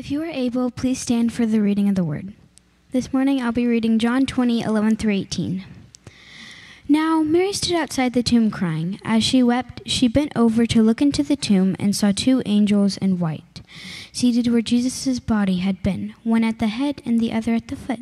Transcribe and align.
If 0.00 0.10
you 0.10 0.22
are 0.22 0.26
able, 0.28 0.70
please 0.70 0.98
stand 0.98 1.30
for 1.30 1.44
the 1.44 1.60
reading 1.60 1.86
of 1.86 1.94
the 1.94 2.04
word. 2.04 2.32
This 2.90 3.12
morning 3.12 3.42
I'll 3.42 3.52
be 3.52 3.66
reading 3.66 3.98
John 3.98 4.24
20, 4.24 4.62
11 4.62 4.96
through 4.96 5.12
18. 5.12 5.62
Now 6.88 7.22
Mary 7.22 7.52
stood 7.52 7.76
outside 7.76 8.14
the 8.14 8.22
tomb 8.22 8.50
crying. 8.50 8.98
As 9.04 9.22
she 9.22 9.42
wept, 9.42 9.82
she 9.84 10.08
bent 10.08 10.32
over 10.34 10.64
to 10.64 10.82
look 10.82 11.02
into 11.02 11.22
the 11.22 11.36
tomb 11.36 11.76
and 11.78 11.94
saw 11.94 12.12
two 12.12 12.42
angels 12.46 12.96
in 12.96 13.18
white, 13.18 13.60
seated 14.10 14.50
where 14.50 14.62
Jesus' 14.62 15.20
body 15.20 15.58
had 15.58 15.82
been, 15.82 16.14
one 16.24 16.44
at 16.44 16.60
the 16.60 16.68
head 16.68 17.02
and 17.04 17.20
the 17.20 17.34
other 17.34 17.54
at 17.54 17.68
the 17.68 17.76
foot. 17.76 18.00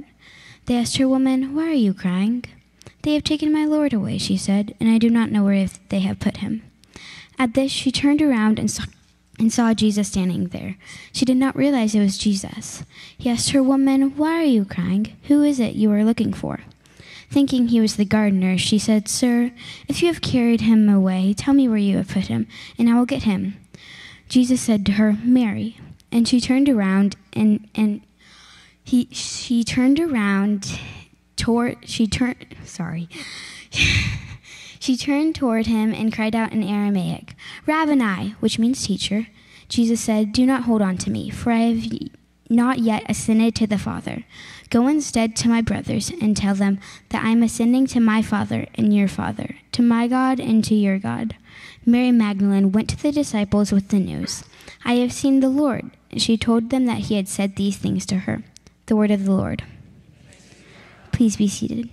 They 0.66 0.76
asked 0.76 0.98
her, 0.98 1.08
Woman, 1.08 1.52
why 1.52 1.66
are 1.66 1.72
you 1.72 1.94
crying? 1.94 2.44
They 3.02 3.14
have 3.14 3.24
taken 3.24 3.52
my 3.52 3.64
Lord 3.64 3.92
away, 3.92 4.18
she 4.18 4.36
said, 4.36 4.76
and 4.78 4.88
I 4.88 4.98
do 4.98 5.10
not 5.10 5.32
know 5.32 5.42
where 5.42 5.66
they 5.88 5.98
have 5.98 6.20
put 6.20 6.36
him. 6.36 6.62
At 7.40 7.54
this, 7.54 7.72
she 7.72 7.90
turned 7.90 8.22
around 8.22 8.60
and 8.60 8.70
saw 8.70 8.84
and 9.38 9.52
saw 9.52 9.74
Jesus 9.74 10.08
standing 10.08 10.48
there. 10.48 10.76
She 11.12 11.24
did 11.24 11.36
not 11.36 11.56
realize 11.56 11.94
it 11.94 12.00
was 12.00 12.18
Jesus. 12.18 12.82
He 13.16 13.30
asked 13.30 13.50
her, 13.50 13.62
Woman, 13.62 14.16
why 14.16 14.34
are 14.40 14.44
you 14.44 14.64
crying? 14.64 15.16
Who 15.24 15.42
is 15.42 15.60
it 15.60 15.74
you 15.74 15.90
are 15.92 16.04
looking 16.04 16.32
for? 16.32 16.60
Thinking 17.30 17.68
he 17.68 17.80
was 17.80 17.96
the 17.96 18.04
gardener, 18.04 18.56
she 18.56 18.78
said, 18.78 19.06
Sir, 19.08 19.52
if 19.86 20.00
you 20.00 20.08
have 20.08 20.22
carried 20.22 20.62
him 20.62 20.88
away, 20.88 21.34
tell 21.34 21.54
me 21.54 21.68
where 21.68 21.76
you 21.76 21.98
have 21.98 22.08
put 22.08 22.26
him, 22.26 22.46
and 22.78 22.88
I 22.88 22.94
will 22.94 23.06
get 23.06 23.24
him. 23.24 23.56
Jesus 24.28 24.60
said 24.60 24.84
to 24.86 24.92
her, 24.92 25.16
Mary. 25.22 25.78
And 26.10 26.26
she 26.26 26.40
turned 26.40 26.68
around 26.68 27.16
and, 27.34 27.68
and 27.74 28.00
he, 28.82 29.08
she 29.12 29.62
turned 29.62 30.00
around 30.00 30.78
toward, 31.36 31.76
she 31.88 32.06
turned, 32.06 32.56
sorry. 32.64 33.08
She 34.88 34.96
turned 34.96 35.34
toward 35.34 35.66
him 35.66 35.92
and 35.92 36.10
cried 36.10 36.34
out 36.34 36.52
in 36.52 36.62
Aramaic, 36.62 37.34
Rabboni, 37.66 38.36
which 38.40 38.58
means 38.58 38.86
teacher. 38.86 39.26
Jesus 39.68 40.00
said, 40.00 40.32
Do 40.32 40.46
not 40.46 40.62
hold 40.62 40.80
on 40.80 40.96
to 40.96 41.10
me, 41.10 41.28
for 41.28 41.52
I 41.52 41.74
have 41.74 41.92
not 42.48 42.78
yet 42.78 43.02
ascended 43.06 43.54
to 43.56 43.66
the 43.66 43.76
Father. 43.76 44.24
Go 44.70 44.88
instead 44.88 45.36
to 45.36 45.48
my 45.50 45.60
brothers 45.60 46.10
and 46.22 46.34
tell 46.34 46.54
them 46.54 46.80
that 47.10 47.22
I 47.22 47.32
am 47.32 47.42
ascending 47.42 47.86
to 47.88 48.00
my 48.00 48.22
Father 48.22 48.66
and 48.76 48.96
your 48.96 49.08
Father, 49.08 49.56
to 49.72 49.82
my 49.82 50.08
God 50.08 50.40
and 50.40 50.64
to 50.64 50.74
your 50.74 50.98
God. 50.98 51.36
Mary 51.84 52.10
Magdalene 52.10 52.72
went 52.72 52.88
to 52.88 53.02
the 53.02 53.12
disciples 53.12 53.70
with 53.70 53.88
the 53.88 54.00
news 54.00 54.42
I 54.86 54.94
have 54.94 55.12
seen 55.12 55.40
the 55.40 55.50
Lord. 55.50 55.90
She 56.16 56.38
told 56.38 56.70
them 56.70 56.86
that 56.86 57.08
he 57.08 57.16
had 57.16 57.28
said 57.28 57.56
these 57.56 57.76
things 57.76 58.06
to 58.06 58.20
her. 58.20 58.42
The 58.86 58.96
word 58.96 59.10
of 59.10 59.26
the 59.26 59.32
Lord. 59.32 59.64
Please 61.12 61.36
be 61.36 61.46
seated. 61.46 61.90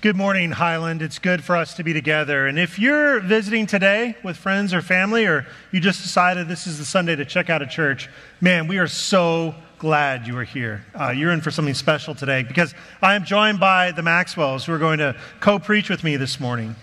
Good 0.00 0.14
morning, 0.14 0.52
Highland. 0.52 1.02
It's 1.02 1.18
good 1.18 1.42
for 1.42 1.56
us 1.56 1.74
to 1.74 1.82
be 1.82 1.92
together. 1.92 2.46
And 2.46 2.56
if 2.56 2.78
you're 2.78 3.18
visiting 3.18 3.66
today 3.66 4.14
with 4.22 4.36
friends 4.36 4.72
or 4.72 4.80
family, 4.80 5.26
or 5.26 5.44
you 5.72 5.80
just 5.80 6.02
decided 6.02 6.46
this 6.46 6.68
is 6.68 6.78
the 6.78 6.84
Sunday 6.84 7.16
to 7.16 7.24
check 7.24 7.50
out 7.50 7.62
a 7.62 7.66
church, 7.66 8.08
man, 8.40 8.68
we 8.68 8.78
are 8.78 8.86
so 8.86 9.56
glad 9.80 10.24
you 10.24 10.38
are 10.38 10.44
here. 10.44 10.86
Uh, 10.94 11.08
you're 11.08 11.32
in 11.32 11.40
for 11.40 11.50
something 11.50 11.74
special 11.74 12.14
today 12.14 12.44
because 12.44 12.76
I 13.02 13.16
am 13.16 13.24
joined 13.24 13.58
by 13.58 13.90
the 13.90 14.04
Maxwells 14.04 14.64
who 14.64 14.72
are 14.72 14.78
going 14.78 15.00
to 15.00 15.16
co 15.40 15.58
preach 15.58 15.90
with 15.90 16.04
me 16.04 16.16
this 16.16 16.38
morning. 16.38 16.76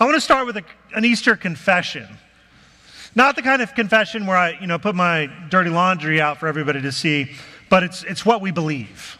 I 0.00 0.04
want 0.04 0.14
to 0.14 0.22
start 0.22 0.46
with 0.46 0.56
a, 0.56 0.64
an 0.94 1.04
Easter 1.04 1.36
confession. 1.36 2.08
Not 3.14 3.36
the 3.36 3.42
kind 3.42 3.60
of 3.60 3.74
confession 3.74 4.24
where 4.24 4.38
I, 4.38 4.58
you 4.58 4.66
know, 4.66 4.78
put 4.78 4.94
my 4.94 5.30
dirty 5.50 5.68
laundry 5.68 6.18
out 6.18 6.38
for 6.40 6.46
everybody 6.46 6.80
to 6.80 6.92
see, 6.92 7.32
but 7.68 7.82
it's, 7.82 8.04
it's 8.04 8.24
what 8.24 8.40
we 8.40 8.52
believe. 8.52 9.18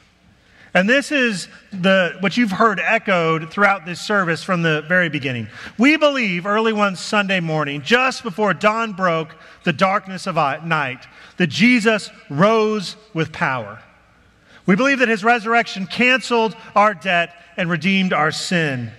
And 0.72 0.88
this 0.88 1.10
is 1.10 1.48
the, 1.72 2.16
what 2.20 2.36
you've 2.36 2.52
heard 2.52 2.78
echoed 2.78 3.50
throughout 3.50 3.86
this 3.86 4.00
service 4.00 4.44
from 4.44 4.62
the 4.62 4.82
very 4.82 5.08
beginning. 5.08 5.48
We 5.78 5.96
believe 5.96 6.46
early 6.46 6.72
one 6.72 6.94
Sunday 6.94 7.40
morning, 7.40 7.82
just 7.82 8.22
before 8.22 8.54
dawn 8.54 8.92
broke 8.92 9.34
the 9.64 9.72
darkness 9.72 10.28
of 10.28 10.36
night, 10.36 11.06
that 11.38 11.48
Jesus 11.48 12.08
rose 12.28 12.96
with 13.14 13.32
power. 13.32 13.82
We 14.66 14.76
believe 14.76 15.00
that 15.00 15.08
his 15.08 15.24
resurrection 15.24 15.86
canceled 15.86 16.54
our 16.76 16.94
debt 16.94 17.34
and 17.56 17.68
redeemed 17.68 18.12
our 18.12 18.30
sin. 18.30 18.92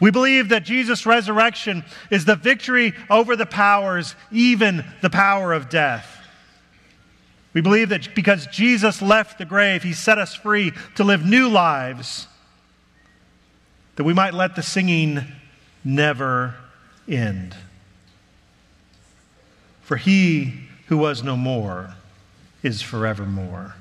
We 0.00 0.10
believe 0.10 0.48
that 0.50 0.64
Jesus' 0.64 1.04
resurrection 1.04 1.84
is 2.10 2.24
the 2.24 2.36
victory 2.36 2.94
over 3.10 3.36
the 3.36 3.46
powers, 3.46 4.14
even 4.30 4.84
the 5.02 5.10
power 5.10 5.52
of 5.52 5.68
death. 5.68 6.15
We 7.56 7.62
believe 7.62 7.88
that 7.88 8.14
because 8.14 8.46
Jesus 8.48 9.00
left 9.00 9.38
the 9.38 9.46
grave, 9.46 9.82
he 9.82 9.94
set 9.94 10.18
us 10.18 10.34
free 10.34 10.74
to 10.96 11.04
live 11.04 11.24
new 11.24 11.48
lives, 11.48 12.26
that 13.94 14.04
we 14.04 14.12
might 14.12 14.34
let 14.34 14.56
the 14.56 14.62
singing 14.62 15.24
never 15.82 16.54
end. 17.08 17.56
For 19.80 19.96
he 19.96 20.52
who 20.88 20.98
was 20.98 21.22
no 21.22 21.34
more 21.34 21.94
is 22.62 22.82
forevermore. 22.82 23.74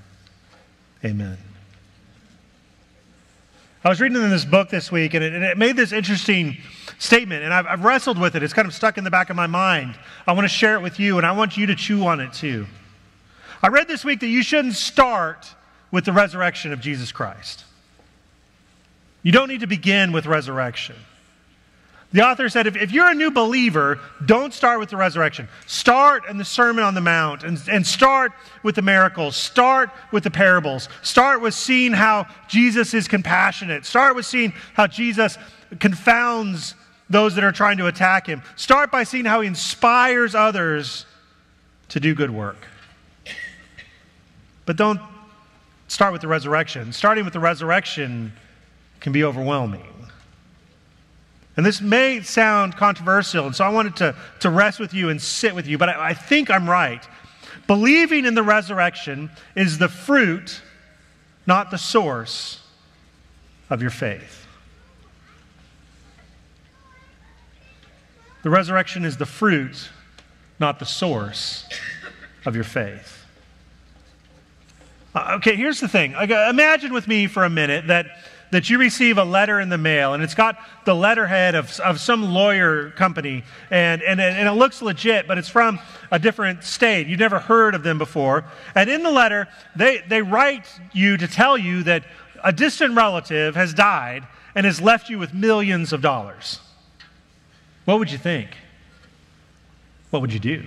Amen. 1.03 1.37
I 3.83 3.89
was 3.89 3.99
reading 3.99 4.23
in 4.23 4.29
this 4.29 4.45
book 4.45 4.69
this 4.69 4.89
week, 4.89 5.15
and 5.15 5.21
it, 5.21 5.33
and 5.33 5.43
it 5.43 5.57
made 5.57 5.75
this 5.75 5.91
interesting 5.91 6.55
statement, 6.97 7.43
and 7.43 7.53
I've, 7.53 7.67
I've 7.67 7.83
wrestled 7.83 8.19
with 8.19 8.37
it. 8.37 8.43
It's 8.43 8.53
kind 8.53 8.69
of 8.69 8.73
stuck 8.73 8.97
in 8.97 9.03
the 9.03 9.11
back 9.11 9.29
of 9.29 9.35
my 9.35 9.47
mind. 9.47 9.99
I 10.25 10.31
want 10.31 10.45
to 10.45 10.47
share 10.47 10.75
it 10.75 10.81
with 10.81 10.97
you, 10.97 11.17
and 11.17 11.27
I 11.27 11.33
want 11.33 11.57
you 11.57 11.65
to 11.65 11.75
chew 11.75 12.05
on 12.05 12.21
it 12.21 12.31
too. 12.31 12.67
I 13.65 13.69
read 13.69 13.87
this 13.87 14.05
week 14.05 14.19
that 14.19 14.27
you 14.27 14.43
shouldn't 14.43 14.75
start 14.75 15.55
with 15.89 16.05
the 16.05 16.13
resurrection 16.13 16.71
of 16.71 16.79
Jesus 16.79 17.11
Christ. 17.11 17.63
You 19.23 19.31
don't 19.31 19.49
need 19.49 19.61
to 19.61 19.67
begin 19.67 20.11
with 20.11 20.27
resurrection. 20.27 20.95
The 22.13 22.21
author 22.21 22.47
said 22.47 22.67
if, 22.67 22.75
if 22.75 22.91
you're 22.91 23.09
a 23.09 23.15
new 23.15 23.31
believer, 23.31 23.99
don't 24.23 24.53
start 24.53 24.79
with 24.79 24.91
the 24.91 24.97
resurrection. 24.97 25.47
Start 25.65 26.29
in 26.29 26.37
the 26.37 26.45
Sermon 26.45 26.83
on 26.83 26.93
the 26.93 27.01
Mount 27.01 27.43
and, 27.43 27.59
and 27.67 27.87
start 27.87 28.33
with 28.61 28.75
the 28.75 28.83
miracles. 28.83 29.35
Start 29.35 29.89
with 30.11 30.23
the 30.23 30.29
parables. 30.29 30.87
Start 31.01 31.41
with 31.41 31.55
seeing 31.55 31.91
how 31.91 32.27
Jesus 32.47 32.93
is 32.93 33.07
compassionate. 33.07 33.83
Start 33.83 34.15
with 34.15 34.27
seeing 34.27 34.53
how 34.75 34.85
Jesus 34.85 35.39
confounds 35.79 36.75
those 37.09 37.33
that 37.33 37.43
are 37.43 37.51
trying 37.51 37.77
to 37.77 37.87
attack 37.87 38.27
him. 38.27 38.43
Start 38.57 38.91
by 38.91 39.05
seeing 39.05 39.25
how 39.25 39.41
he 39.41 39.47
inspires 39.47 40.35
others 40.35 41.07
to 41.89 41.99
do 41.99 42.13
good 42.13 42.29
work. 42.29 42.57
But 44.65 44.77
don't 44.77 44.99
start 45.87 46.11
with 46.11 46.21
the 46.21 46.27
resurrection. 46.27 46.91
Starting 46.91 47.23
with 47.23 47.33
the 47.33 47.39
resurrection 47.39 48.33
can 48.99 49.11
be 49.11 49.23
overwhelming. 49.23 49.91
And 51.57 51.65
this 51.65 51.79
may 51.79 52.21
sound 52.21 52.75
controversial, 52.75 53.45
and 53.45 53.55
so 53.55 53.63
I 53.63 53.69
wanted 53.69 53.95
to, 53.97 54.15
to 54.41 54.49
rest 54.49 54.79
with 54.79 54.93
you 54.93 55.09
and 55.09 55.21
sit 55.21 55.55
with 55.55 55.67
you, 55.67 55.77
but 55.77 55.87
I, 55.87 56.09
I 56.09 56.13
think 56.13 56.49
I'm 56.49 56.69
right. 56.69 57.07
Believing 57.67 58.25
in 58.25 58.35
the 58.35 58.43
resurrection 58.43 59.31
is 59.55 59.77
the 59.77 59.87
fruit, 59.87 60.61
not 61.47 61.71
the 61.71 61.77
source, 61.77 62.61
of 63.69 63.81
your 63.81 63.91
faith. 63.91 64.45
The 68.43 68.49
resurrection 68.49 69.05
is 69.05 69.17
the 69.17 69.25
fruit, 69.25 69.89
not 70.59 70.79
the 70.79 70.85
source 70.85 71.67
of 72.45 72.53
your 72.53 72.63
faith. 72.63 73.14
Uh, 75.15 75.35
okay, 75.37 75.55
here's 75.55 75.79
the 75.79 75.87
thing. 75.87 76.11
Imagine 76.11 76.93
with 76.93 77.07
me 77.07 77.25
for 77.27 77.45
a 77.45 77.49
minute 77.49 77.87
that, 77.87 78.07
that 78.51 78.69
you 78.69 78.77
receive 78.77 79.17
a 79.17 79.23
letter 79.23 79.61
in 79.61 79.69
the 79.69 79.77
mail 79.77 80.13
and 80.13 80.21
it's 80.21 80.35
got 80.35 80.57
the 80.83 80.93
letterhead 80.93 81.55
of, 81.55 81.79
of 81.79 82.01
some 82.01 82.33
lawyer 82.33 82.89
company 82.91 83.45
and, 83.71 84.03
and, 84.03 84.19
and 84.19 84.49
it 84.49 84.51
looks 84.51 84.81
legit, 84.81 85.25
but 85.25 85.37
it's 85.37 85.47
from 85.47 85.79
a 86.11 86.19
different 86.19 86.65
state. 86.65 87.07
You've 87.07 87.21
never 87.21 87.39
heard 87.39 87.75
of 87.75 87.83
them 87.83 87.97
before. 87.97 88.43
And 88.75 88.89
in 88.89 89.03
the 89.03 89.11
letter, 89.11 89.47
they, 89.73 90.03
they 90.09 90.21
write 90.21 90.67
you 90.91 91.15
to 91.15 91.29
tell 91.29 91.57
you 91.57 91.83
that 91.83 92.03
a 92.43 92.51
distant 92.51 92.93
relative 92.93 93.55
has 93.55 93.73
died 93.73 94.27
and 94.53 94.65
has 94.65 94.81
left 94.81 95.09
you 95.09 95.17
with 95.17 95.33
millions 95.33 95.93
of 95.93 96.01
dollars. 96.01 96.59
What 97.85 97.99
would 97.99 98.11
you 98.11 98.17
think? 98.17 98.49
What 100.09 100.21
would 100.21 100.33
you 100.33 100.39
do? 100.39 100.65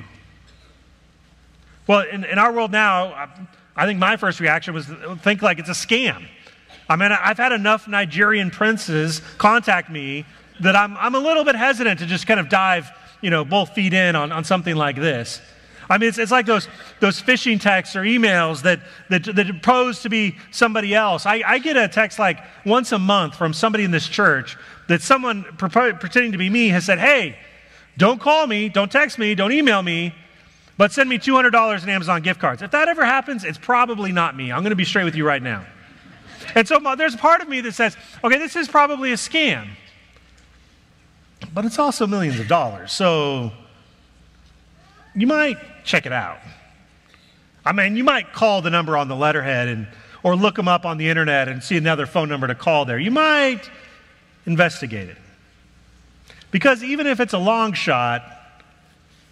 Well, 1.87 2.01
in, 2.01 2.25
in 2.25 2.39
our 2.39 2.53
world 2.53 2.73
now, 2.73 3.29
I 3.79 3.87
think 3.87 4.01
my 4.01 4.17
first 4.17 4.41
reaction 4.41 4.75
was 4.75 4.87
think 5.23 5.41
like 5.41 5.61
it's 5.61 5.69
a 5.69 5.73
scam. 5.73 6.27
I 6.89 6.97
mean, 6.97 7.13
I've 7.13 7.39
had 7.39 7.53
enough 7.53 7.87
Nigerian 7.87 8.51
princes 8.51 9.23
contact 9.39 9.89
me 9.89 10.27
that 10.61 10.75
I'm, 10.75 10.97
I'm 10.97 11.15
a 11.15 11.21
little 11.21 11.45
bit 11.45 11.55
hesitant 11.55 12.01
to 12.01 12.07
just 12.07 12.27
kind 12.27 12.41
of 12.41 12.49
dive, 12.49 12.91
you 13.21 13.31
know, 13.31 13.45
both 13.45 13.75
feet 13.75 13.95
in 13.95 14.17
on, 14.17 14.33
on 14.33 14.43
something 14.43 14.75
like 14.75 14.97
this. 14.97 15.41
I 15.89 15.97
mean, 15.97 16.09
it's, 16.09 16.19
it's 16.19 16.33
like 16.33 16.45
those, 16.45 16.69
those 16.99 17.23
phishing 17.23 17.61
texts 17.61 17.95
or 17.95 18.03
emails 18.03 18.63
that, 18.63 18.81
that, 19.11 19.25
that 19.37 19.63
pose 19.63 20.03
to 20.03 20.09
be 20.09 20.37
somebody 20.51 20.93
else. 20.93 21.25
I, 21.25 21.43
I 21.47 21.59
get 21.59 21.77
a 21.77 21.87
text 21.87 22.19
like 22.19 22.41
once 22.67 22.91
a 22.91 22.99
month 22.99 23.37
from 23.37 23.55
somebody 23.55 23.85
in 23.85 23.93
this 23.93 24.09
church 24.09 24.57
that 24.89 25.03
someone 25.03 25.45
pretending 25.57 26.33
to 26.33 26.39
be 26.39 26.51
me 26.51 26.69
has 26.71 26.85
said, 26.85 26.99
hey, 26.99 27.39
don't 27.97 28.21
call 28.21 28.47
me, 28.49 28.69
don't 28.69 28.91
text 28.91 29.21
me, 29.21 29.37
don't 29.37 29.53
email 29.53 29.83
me 29.83 30.15
but 30.79 30.93
send 30.93 31.11
me 31.11 31.19
$200 31.19 31.83
in 31.83 31.89
Amazon 31.89 32.23
gift 32.23 32.41
cards. 32.41 32.63
If 32.63 32.71
that 32.71 32.89
ever 32.89 33.05
happens, 33.05 33.45
it's 33.45 33.59
probably 33.59 34.13
not 34.13 34.37
me. 34.37 34.53
I'm 34.53 34.61
going 34.61 34.71
to 34.71 34.77
be 34.77 34.85
straight 34.85 35.05
with 35.05 35.17
you 35.17 35.27
right 35.27 35.43
now. 35.43 35.67
And 36.55 36.67
so 36.67 36.79
there's 36.97 37.15
a 37.15 37.19
part 37.19 37.43
of 37.43 37.49
me 37.49 37.61
that 37.63 37.75
says, 37.75 37.97
okay, 38.23 38.39
this 38.39 38.55
is 38.55 38.69
probably 38.69 39.11
a 39.11 39.17
scam. 39.17 39.69
But 41.53 41.65
it's 41.65 41.81
also 41.81 42.07
millions 42.07 42.39
of 42.39 42.47
dollars. 42.47 42.93
So 42.93 43.51
you 45.17 45.27
might 45.27 45.59
check 45.85 46.07
it 46.07 46.13
out. 46.13 46.39
I 47.67 47.73
mean, 47.73 47.97
you 47.97 48.05
might 48.05 48.33
call 48.33 48.63
the 48.63 48.71
number 48.71 48.97
on 48.97 49.09
the 49.09 49.17
letterhead 49.17 49.67
and, 49.67 49.89
or 50.23 50.37
look 50.37 50.55
them 50.55 50.69
up 50.69 50.87
on 50.87 50.97
the 50.97 51.09
internet 51.09 51.49
and 51.49 51.63
see 51.63 51.77
another 51.77 52.07
phone 52.07 52.29
number 52.29 52.47
to 52.47 52.55
call 52.55 52.85
there. 52.85 52.99
You 52.99 53.11
might 53.11 53.69
investigate 54.47 55.09
it. 55.09 55.19
Because 56.53 56.85
even 56.85 57.09
if 57.09 57.19
it's 57.19 57.35
a 57.35 57.39
long 57.39 57.73
shot, 57.73 58.23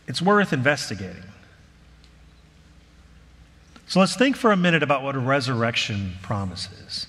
it's 0.09 0.21
worth 0.21 0.53
investigating. 0.53 1.23
So 3.89 4.01
let's 4.01 4.17
think 4.17 4.37
for 4.37 4.51
a 4.51 4.57
minute 4.57 4.83
about 4.83 5.03
what 5.03 5.15
a 5.15 5.21
resurrection 5.21 6.15
promises. 6.23 7.07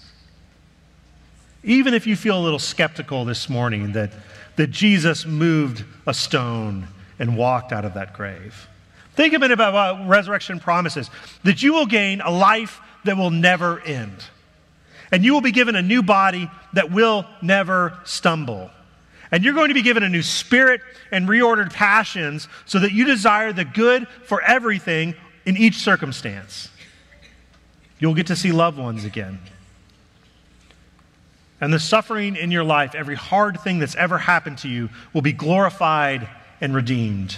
Even 1.64 1.94
if 1.94 2.06
you 2.06 2.16
feel 2.16 2.40
a 2.40 2.44
little 2.44 2.60
skeptical 2.60 3.26
this 3.26 3.50
morning 3.50 3.94
that, 3.94 4.12
that 4.58 4.68
Jesus 4.68 5.26
moved 5.26 5.84
a 6.06 6.14
stone 6.14 6.88
and 7.18 7.36
walked 7.36 7.72
out 7.72 7.84
of 7.84 7.96
that 7.96 8.14
grave, 8.14 8.68
think 9.16 9.34
a 9.34 9.40
minute 9.40 9.56
about 9.60 9.98
what 9.98 10.08
resurrection 10.08 10.60
promises 10.60 11.10
that 11.44 11.64
you 11.64 11.74
will 11.74 11.88
gain 11.88 12.22
a 12.22 12.30
life 12.30 12.80
that 13.06 13.18
will 13.18 13.32
never 13.32 13.82
end. 13.82 14.16
And 15.12 15.26
you 15.26 15.34
will 15.34 15.42
be 15.42 15.52
given 15.52 15.76
a 15.76 15.82
new 15.82 16.04
body 16.04 16.50
that 16.74 16.92
will 16.92 17.26
never 17.42 17.98
stumble. 18.06 18.70
And 19.32 19.44
you're 19.44 19.56
going 19.56 19.70
to 19.70 19.74
be 19.74 19.82
given 19.82 20.04
a 20.04 20.10
new 20.10 20.22
spirit 20.22 20.82
and 21.12 21.28
reordered 21.28 21.74
passions 21.74 22.48
so 22.66 22.80
that 22.80 22.92
you 22.92 23.06
desire 23.06 23.52
the 23.52 23.66
good 23.66 24.08
for 24.26 24.42
everything 24.42 25.16
in 25.48 25.56
each 25.56 25.78
circumstance. 25.78 26.70
You'll 28.00 28.14
get 28.14 28.28
to 28.28 28.36
see 28.36 28.52
loved 28.52 28.78
ones 28.78 29.06
again. 29.06 29.40
And 31.62 31.74
the 31.74 31.80
suffering 31.80 32.36
in 32.36 32.52
your 32.52 32.66
life, 32.66 32.94
every 32.94 33.16
hard 33.16 33.62
thing 33.62 33.80
that's 33.80 33.96
ever 33.96 34.18
happened 34.18 34.58
to 34.60 34.68
you, 34.68 34.90
will 35.14 35.22
be 35.22 35.32
glorified 35.32 36.28
and 36.60 36.76
redeemed. 36.76 37.38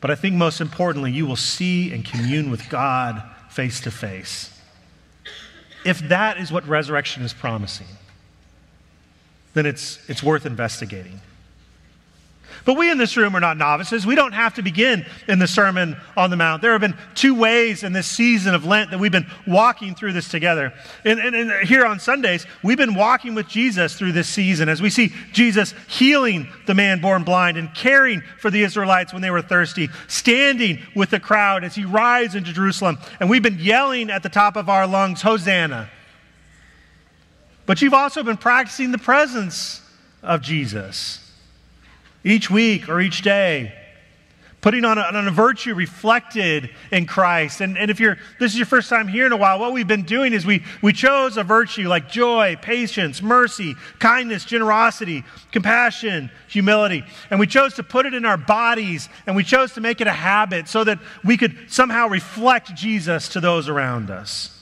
But 0.00 0.12
I 0.12 0.14
think 0.14 0.36
most 0.36 0.60
importantly, 0.60 1.10
you 1.10 1.26
will 1.26 1.36
see 1.36 1.92
and 1.92 2.04
commune 2.04 2.48
with 2.48 2.70
God 2.70 3.22
face 3.50 3.80
to 3.80 3.90
face. 3.90 4.56
If 5.84 5.98
that 6.08 6.38
is 6.38 6.52
what 6.52 6.66
resurrection 6.68 7.24
is 7.24 7.34
promising, 7.34 7.88
then 9.54 9.66
it's, 9.66 9.98
it's 10.08 10.22
worth 10.22 10.46
investigating. 10.46 11.20
But 12.68 12.76
we 12.76 12.90
in 12.90 12.98
this 12.98 13.16
room 13.16 13.34
are 13.34 13.40
not 13.40 13.56
novices. 13.56 14.04
We 14.04 14.14
don't 14.14 14.34
have 14.34 14.52
to 14.56 14.62
begin 14.62 15.06
in 15.26 15.38
the 15.38 15.48
Sermon 15.48 15.96
on 16.18 16.28
the 16.28 16.36
Mount. 16.36 16.60
There 16.60 16.72
have 16.72 16.82
been 16.82 16.98
two 17.14 17.34
ways 17.34 17.82
in 17.82 17.94
this 17.94 18.06
season 18.06 18.54
of 18.54 18.66
Lent 18.66 18.90
that 18.90 18.98
we've 18.98 19.10
been 19.10 19.26
walking 19.46 19.94
through 19.94 20.12
this 20.12 20.28
together. 20.28 20.74
And, 21.02 21.18
and, 21.18 21.34
and, 21.34 21.66
here 21.66 21.86
on 21.86 21.98
Sundays, 21.98 22.44
we've 22.62 22.76
been 22.76 22.94
walking 22.94 23.34
with 23.34 23.48
Jesus 23.48 23.94
through 23.94 24.12
this 24.12 24.28
season 24.28 24.68
as 24.68 24.82
we 24.82 24.90
see 24.90 25.14
Jesus 25.32 25.72
healing 25.88 26.46
the 26.66 26.74
man 26.74 27.00
born 27.00 27.24
blind 27.24 27.56
and 27.56 27.72
caring 27.72 28.20
for 28.38 28.50
the 28.50 28.62
Israelites 28.62 29.14
when 29.14 29.22
they 29.22 29.30
were 29.30 29.40
thirsty, 29.40 29.88
standing 30.06 30.78
with 30.94 31.08
the 31.08 31.20
crowd 31.20 31.64
as 31.64 31.74
he 31.74 31.86
rides 31.86 32.34
into 32.34 32.52
Jerusalem. 32.52 32.98
And 33.18 33.30
we've 33.30 33.42
been 33.42 33.60
yelling 33.60 34.10
at 34.10 34.22
the 34.22 34.28
top 34.28 34.56
of 34.56 34.68
our 34.68 34.86
lungs, 34.86 35.22
Hosanna. 35.22 35.88
But 37.64 37.80
you've 37.80 37.94
also 37.94 38.22
been 38.22 38.36
practicing 38.36 38.92
the 38.92 38.98
presence 38.98 39.80
of 40.22 40.42
Jesus 40.42 41.24
each 42.28 42.50
week 42.50 42.88
or 42.88 43.00
each 43.00 43.22
day, 43.22 43.72
putting 44.60 44.84
on 44.84 44.98
a, 44.98 45.02
on 45.02 45.28
a 45.28 45.30
virtue 45.30 45.72
reflected 45.72 46.68
in 46.90 47.06
Christ. 47.06 47.60
And, 47.60 47.78
and 47.78 47.90
if 47.90 48.00
you're, 48.00 48.18
this 48.38 48.52
is 48.52 48.58
your 48.58 48.66
first 48.66 48.90
time 48.90 49.08
here 49.08 49.24
in 49.24 49.32
a 49.32 49.36
while, 49.36 49.58
what 49.58 49.72
we've 49.72 49.86
been 49.86 50.02
doing 50.02 50.32
is 50.32 50.44
we, 50.44 50.62
we 50.82 50.92
chose 50.92 51.36
a 51.36 51.44
virtue 51.44 51.88
like 51.88 52.10
joy, 52.10 52.56
patience, 52.60 53.22
mercy, 53.22 53.76
kindness, 53.98 54.44
generosity, 54.44 55.24
compassion, 55.52 56.30
humility. 56.48 57.04
And 57.30 57.40
we 57.40 57.46
chose 57.46 57.74
to 57.74 57.82
put 57.82 58.04
it 58.04 58.14
in 58.14 58.24
our 58.24 58.36
bodies 58.36 59.08
and 59.26 59.34
we 59.34 59.44
chose 59.44 59.72
to 59.74 59.80
make 59.80 60.00
it 60.00 60.06
a 60.06 60.12
habit 60.12 60.68
so 60.68 60.84
that 60.84 60.98
we 61.24 61.36
could 61.36 61.56
somehow 61.68 62.08
reflect 62.08 62.74
Jesus 62.74 63.28
to 63.30 63.40
those 63.40 63.68
around 63.68 64.10
us. 64.10 64.54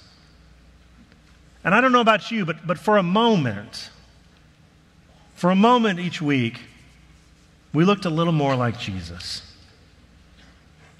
And 1.64 1.74
I 1.74 1.80
don't 1.80 1.90
know 1.90 2.00
about 2.00 2.30
you, 2.30 2.44
but, 2.44 2.64
but 2.64 2.78
for 2.78 2.96
a 2.96 3.02
moment, 3.02 3.90
for 5.34 5.50
a 5.50 5.56
moment 5.56 5.98
each 5.98 6.22
week, 6.22 6.60
we 7.76 7.84
looked 7.84 8.06
a 8.06 8.10
little 8.10 8.32
more 8.32 8.56
like 8.56 8.78
Jesus. 8.78 9.42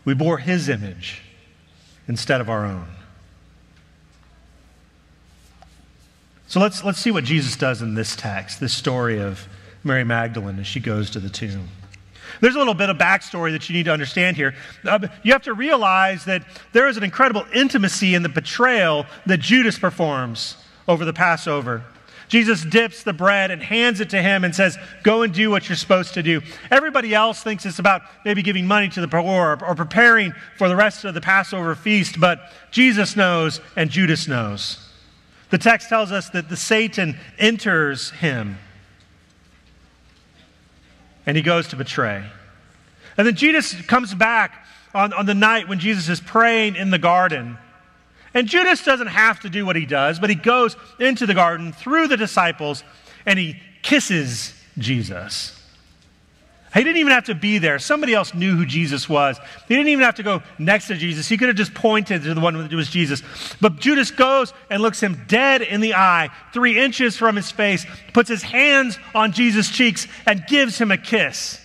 We 0.05 0.13
bore 0.13 0.37
his 0.37 0.69
image 0.69 1.23
instead 2.07 2.43
of 2.43 2.51
our 2.51 2.67
own. 2.67 2.87
So 6.49 6.61
let's, 6.61 6.85
let's 6.85 6.99
see 6.99 7.11
what 7.11 7.25
Jesus 7.25 7.57
does 7.57 7.81
in 7.81 7.95
this 7.95 8.15
text, 8.15 8.61
this 8.61 8.75
story 8.75 9.19
of 9.19 9.49
Mary 9.85 10.05
Magdalene 10.05 10.59
as 10.59 10.67
she 10.67 10.79
goes 10.79 11.09
to 11.13 11.19
the 11.19 11.31
tomb. 11.31 11.67
There's 12.43 12.57
a 12.57 12.59
little 12.59 12.75
bit 12.75 12.91
of 12.91 12.99
backstory 12.99 13.53
that 13.53 13.71
you 13.71 13.75
need 13.75 13.85
to 13.85 13.93
understand 13.93 14.37
here. 14.37 14.55
Uh, 14.85 15.09
you 15.23 15.33
have 15.33 15.45
to 15.45 15.55
realize 15.55 16.27
that 16.27 16.43
there 16.75 16.89
is 16.89 16.99
an 16.99 17.05
incredible 17.05 17.47
intimacy 17.55 18.15
in 18.15 18.23
the 18.23 18.29
betrayal 18.29 19.07
that 19.25 19.41
Judas 19.41 19.79
performs 19.79 20.59
over 20.87 21.07
the 21.07 21.15
Passover. 21.15 21.85
Jesus 22.29 22.65
dips 22.65 23.03
the 23.05 23.13
bread 23.13 23.51
and 23.51 23.63
hands 23.63 24.01
it 24.01 24.11
to 24.11 24.21
him 24.21 24.43
and 24.45 24.55
says, 24.55 24.77
Go 25.03 25.23
and 25.23 25.33
do 25.33 25.51
what 25.51 25.69
you're 25.69 25.77
supposed 25.77 26.15
to 26.15 26.23
do. 26.23 26.43
Everybody 26.71 27.15
else 27.15 27.43
thinks 27.43 27.65
it's 27.65 27.79
about 27.79 28.03
maybe 28.25 28.43
giving 28.43 28.67
money 28.67 28.89
to 28.89 29.01
the 29.01 29.09
poor 29.09 29.59
or 29.63 29.75
preparing 29.75 30.33
for 30.59 30.69
the 30.69 30.77
rest 30.77 31.05
of 31.05 31.15
the 31.15 31.21
Passover 31.21 31.75
feast, 31.75 32.19
but 32.19 32.53
Jesus 32.71 33.17
knows 33.17 33.61
and 33.77 33.91
Judas 33.91 34.27
knows. 34.27 34.79
The 35.51 35.59
text 35.59 35.89
tells 35.89 36.11
us 36.11 36.29
that 36.31 36.49
the 36.49 36.57
Satan 36.57 37.17
enters 37.39 38.11
him 38.11 38.59
and 41.27 41.37
he 41.37 41.43
goes 41.43 41.69
to 41.69 41.77
betray. 41.77 42.25
And 43.17 43.27
then 43.27 43.35
Jesus 43.35 43.81
comes 43.83 44.15
back 44.15 44.67
on, 44.95 45.13
on 45.13 45.27
the 45.27 45.35
night 45.35 45.69
when 45.69 45.79
Jesus 45.79 46.09
is 46.09 46.21
praying 46.21 46.77
in 46.77 46.91
the 46.91 46.99
garden. 46.99 47.59
And 48.37 48.47
Judas 48.47 48.85
doesn't 48.85 49.07
have 49.07 49.41
to 49.41 49.49
do 49.49 49.65
what 49.65 49.77
he 49.77 49.87
does, 49.87 50.19
but 50.19 50.29
he 50.29 50.37
goes 50.37 50.77
into 51.01 51.25
the 51.25 51.33
garden 51.33 51.73
through 51.73 52.09
the 52.09 52.19
disciples 52.19 52.85
and 53.25 53.39
he 53.39 53.59
kisses 53.81 54.53
Jesus. 54.77 55.59
He 56.75 56.85
didn't 56.85 56.99
even 56.99 57.13
have 57.13 57.25
to 57.25 57.35
be 57.35 57.57
there. 57.57 57.79
Somebody 57.79 58.13
else 58.13 58.35
knew 58.35 58.55
who 58.55 58.67
Jesus 58.67 59.09
was. 59.09 59.39
He 59.69 59.75
didn't 59.75 59.89
even 59.89 60.05
have 60.05 60.17
to 60.17 60.23
go 60.23 60.43
next 60.59 60.89
to 60.89 60.97
Jesus. 60.97 61.27
He 61.27 61.39
could 61.39 61.49
have 61.49 61.57
just 61.57 61.73
pointed 61.73 62.25
to 62.25 62.35
the 62.35 62.41
one 62.43 62.59
that 62.59 62.71
was 62.75 62.91
Jesus. 62.91 63.23
But 63.59 63.81
Judas 63.81 64.11
goes 64.11 64.53
and 64.69 64.83
looks 64.83 65.03
him 65.03 65.25
dead 65.27 65.63
in 65.63 65.81
the 65.81 65.95
eye, 65.95 66.29
three 66.53 66.79
inches 66.79 67.17
from 67.17 67.37
his 67.37 67.51
face, 67.51 67.87
puts 68.13 68.29
his 68.29 68.43
hands 68.43 68.99
on 69.15 69.33
Jesus' 69.33 69.71
cheeks, 69.71 70.07
and 70.27 70.47
gives 70.47 70.77
him 70.77 70.91
a 70.91 70.99
kiss. 70.99 71.59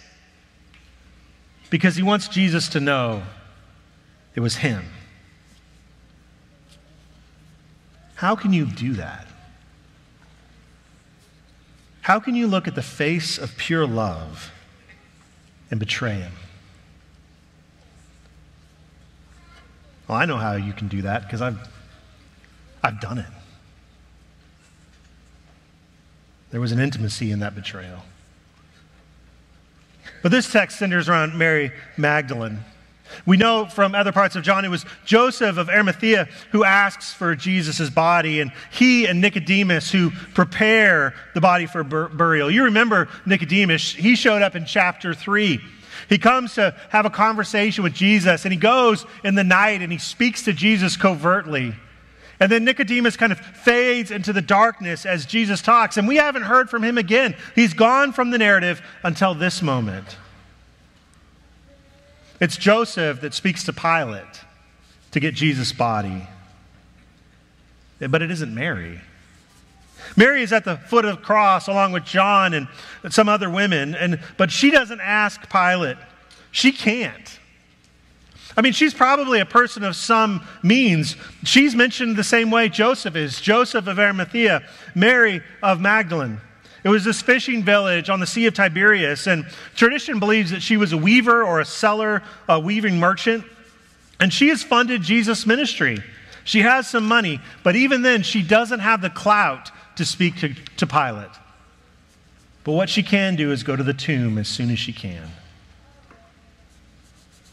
Because 1.70 1.98
he 1.98 2.04
wants 2.04 2.30
Jesus 2.30 2.70
to 2.70 2.80
know 2.80 3.24
it 4.36 4.40
was 4.40 4.56
him. 4.56 4.86
How 8.22 8.36
can 8.36 8.54
you 8.54 8.66
do 8.66 8.94
that? 8.94 9.28
How 12.02 12.20
can 12.20 12.36
you 12.36 12.48
look 12.48 12.68
at 12.68 12.76
the 12.76 12.82
face 12.82 13.38
of 13.38 13.58
pure 13.58 13.86
love? 13.86 14.52
and 15.72 15.80
betray 15.80 16.16
him. 16.16 16.34
Well, 20.08 20.18
I 20.18 20.26
know 20.26 20.36
how 20.36 20.56
you 20.56 20.74
can 20.74 20.90
do 20.90 21.02
that 21.04 21.24
because 21.24 21.42
I've, 21.42 21.58
I've 22.84 23.00
done 23.00 23.18
it. 23.18 23.26
There 26.52 26.60
was 26.60 26.74
an 26.74 26.80
intimacy 26.80 27.32
in 27.32 27.40
that 27.40 27.56
betrayal. 27.56 28.00
But 30.22 30.34
this 30.34 30.52
text 30.52 30.78
centers 30.78 31.08
around 31.08 31.38
Mary 31.38 31.72
Magdalene. 31.98 32.60
We 33.26 33.38
know 33.38 33.66
from 33.66 33.96
other 33.96 34.12
parts 34.12 34.36
of 34.36 34.44
John 34.44 34.66
it 34.66 34.70
was 34.70 34.86
Joseph 35.06 35.58
of 35.58 35.70
Arimathea 35.70 36.28
who 36.52 36.64
asks 36.64 37.14
for 37.14 37.36
Jesus' 37.36 37.90
body, 37.90 38.40
and 38.40 38.52
he 38.72 39.06
and 39.06 39.22
Nicodemus 39.22 39.92
who 39.92 40.12
prepare 40.34 41.14
the 41.34 41.42
body 41.42 41.66
for 41.66 41.84
bur- 41.84 42.10
burial. 42.10 42.50
You 42.50 42.66
remember 42.66 43.10
Nicodemus, 43.26 43.94
he 43.94 44.16
showed 44.16 44.42
up 44.42 44.56
in 44.56 44.66
chapter 44.66 45.14
3. 45.14 45.60
He 46.10 46.18
comes 46.18 46.56
to 46.56 46.76
have 46.90 47.06
a 47.06 47.10
conversation 47.10 47.84
with 47.84 47.94
Jesus, 47.94 48.46
and 48.46 48.52
he 48.52 48.60
goes 48.60 49.06
in 49.24 49.36
the 49.36 49.44
night 49.44 49.82
and 49.82 49.92
he 49.92 49.98
speaks 49.98 50.44
to 50.44 50.54
Jesus 50.54 50.98
covertly. 50.98 51.74
And 52.42 52.52
then 52.52 52.66
Nicodemus 52.66 53.18
kind 53.18 53.32
of 53.32 53.40
fades 53.40 54.10
into 54.10 54.34
the 54.34 54.42
darkness 54.42 55.06
as 55.06 55.28
Jesus 55.28 55.62
talks, 55.62 55.98
and 55.98 56.08
we 56.08 56.16
haven't 56.16 56.42
heard 56.42 56.72
from 56.72 56.84
him 56.84 56.98
again. 56.98 57.36
He's 57.54 57.76
gone 57.76 58.14
from 58.14 58.32
the 58.32 58.40
narrative 58.40 58.82
until 59.04 59.36
this 59.36 59.62
moment. 59.62 60.18
It's 62.42 62.58
Joseph 62.58 63.22
that 63.22 63.36
speaks 63.36 63.64
to 63.66 63.74
Pilate 63.74 64.42
to 65.12 65.20
get 65.20 65.36
Jesus' 65.36 65.72
body. 65.72 66.28
But 68.00 68.24
it 68.24 68.32
isn't 68.32 68.54
Mary. 68.54 69.00
Mary 70.18 70.42
is 70.42 70.52
at 70.52 70.66
the 70.66 70.76
foot 70.76 71.06
of 71.06 71.18
the 71.18 71.22
cross 71.22 71.68
along 71.68 71.92
with 71.92 72.04
John 72.04 72.56
and 72.56 72.68
some 73.10 73.30
other 73.30 73.50
women, 73.50 73.94
and, 73.94 74.20
but 74.38 74.50
she 74.50 74.72
doesn't 74.72 75.00
ask 75.00 75.50
Pilate. 75.52 75.98
She 76.50 76.72
can't. 76.72 77.40
I 78.58 78.62
mean, 78.62 78.74
she's 78.74 78.94
probably 78.94 79.40
a 79.40 79.46
person 79.46 79.84
of 79.84 79.96
some 79.96 80.46
means. 80.64 81.16
She's 81.44 81.76
mentioned 81.76 82.18
the 82.18 82.24
same 82.24 82.50
way 82.50 82.70
Joseph 82.70 83.16
is 83.16 83.40
Joseph 83.40 83.88
of 83.88 84.00
Arimathea, 84.00 84.64
Mary 84.96 85.42
of 85.62 85.80
Magdalene. 85.80 86.42
It 86.84 86.90
was 86.90 87.04
this 87.04 87.22
fishing 87.22 87.64
village 87.64 88.10
on 88.10 88.20
the 88.20 88.28
Sea 88.28 88.48
of 88.48 88.54
Tiberias, 88.54 89.28
and 89.28 89.46
tradition 89.76 90.20
believes 90.20 90.52
that 90.52 90.62
she 90.62 90.78
was 90.78 90.94
a 90.94 90.98
weaver 90.98 91.44
or 91.44 91.60
a 91.60 91.66
seller, 91.66 92.24
a 92.50 92.60
weaving 92.60 93.00
merchant. 93.00 93.44
And 94.20 94.34
she 94.34 94.50
has 94.50 94.64
funded 94.64 95.02
Jesus' 95.02 95.46
ministry. 95.46 96.00
She 96.44 96.62
has 96.62 96.88
some 96.88 97.06
money, 97.06 97.40
but 97.64 97.76
even 97.76 98.02
then, 98.02 98.24
she 98.24 98.42
doesn't 98.42 98.80
have 98.80 99.02
the 99.02 99.10
clout 99.10 99.72
to 99.98 100.06
speak 100.06 100.38
to, 100.40 100.54
to 100.78 100.88
Pilate. 100.88 101.30
But 102.64 102.74
what 102.74 102.90
she 102.90 103.04
can 103.04 103.36
do 103.36 103.52
is 103.52 103.64
go 103.64 103.76
to 103.76 103.84
the 103.84 103.94
tomb 103.94 104.38
as 104.38 104.48
soon 104.48 104.70
as 104.72 104.80
she 104.80 104.94
can. 104.94 105.30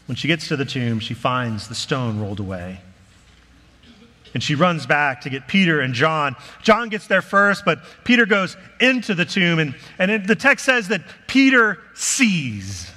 When 0.07 0.15
she 0.15 0.27
gets 0.27 0.47
to 0.47 0.57
the 0.57 0.65
tomb, 0.65 0.99
she 0.99 1.13
finds 1.13 1.67
the 1.67 1.75
stone 1.75 2.19
rolled 2.19 2.39
away. 2.39 2.81
And 4.33 4.43
she 4.43 4.55
runs 4.55 4.85
back 4.85 5.21
to 5.21 5.29
get 5.29 5.47
Peter 5.47 5.81
and 5.81 5.93
John. 5.93 6.35
John 6.61 6.89
gets 6.89 7.07
there 7.07 7.21
first, 7.21 7.65
but 7.65 7.79
Peter 8.03 8.25
goes 8.25 8.57
into 8.79 9.15
the 9.15 9.25
tomb. 9.25 9.59
And, 9.59 9.75
and 9.97 10.11
it, 10.11 10.27
the 10.27 10.35
text 10.35 10.65
says 10.65 10.89
that 10.89 11.01
Peter 11.27 11.79
sees. 11.95 12.91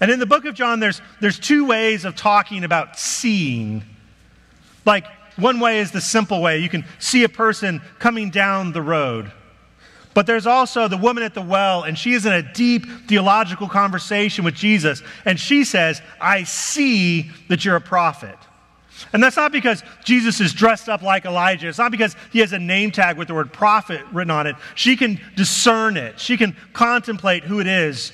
And 0.00 0.10
in 0.10 0.18
the 0.18 0.26
book 0.26 0.44
of 0.44 0.54
John, 0.54 0.80
there's, 0.80 1.00
there's 1.20 1.38
two 1.38 1.66
ways 1.66 2.04
of 2.04 2.16
talking 2.16 2.64
about 2.64 2.98
seeing. 2.98 3.84
Like, 4.84 5.06
one 5.36 5.60
way 5.60 5.78
is 5.78 5.92
the 5.92 6.00
simple 6.00 6.42
way. 6.42 6.58
You 6.58 6.68
can 6.68 6.84
see 6.98 7.24
a 7.24 7.28
person 7.28 7.80
coming 7.98 8.30
down 8.30 8.72
the 8.72 8.82
road. 8.82 9.30
But 10.14 10.26
there's 10.26 10.46
also 10.46 10.86
the 10.86 10.96
woman 10.96 11.24
at 11.24 11.34
the 11.34 11.42
well, 11.42 11.82
and 11.82 11.98
she 11.98 12.12
is 12.12 12.24
in 12.24 12.32
a 12.32 12.42
deep 12.54 12.86
theological 13.08 13.68
conversation 13.68 14.44
with 14.44 14.54
Jesus. 14.54 15.02
And 15.24 15.38
she 15.38 15.64
says, 15.64 16.00
I 16.20 16.44
see 16.44 17.30
that 17.48 17.64
you're 17.64 17.76
a 17.76 17.80
prophet. 17.80 18.38
And 19.12 19.22
that's 19.22 19.36
not 19.36 19.52
because 19.52 19.82
Jesus 20.04 20.40
is 20.40 20.52
dressed 20.52 20.88
up 20.88 21.02
like 21.02 21.24
Elijah. 21.24 21.68
It's 21.68 21.78
not 21.78 21.90
because 21.90 22.16
he 22.32 22.40
has 22.40 22.52
a 22.52 22.58
name 22.58 22.90
tag 22.90 23.16
with 23.16 23.28
the 23.28 23.34
word 23.34 23.52
prophet 23.52 24.00
written 24.12 24.30
on 24.30 24.46
it. 24.46 24.56
She 24.74 24.96
can 24.96 25.20
discern 25.36 25.96
it, 25.96 26.18
she 26.18 26.36
can 26.36 26.56
contemplate 26.72 27.44
who 27.44 27.60
it 27.60 27.66
is. 27.66 28.12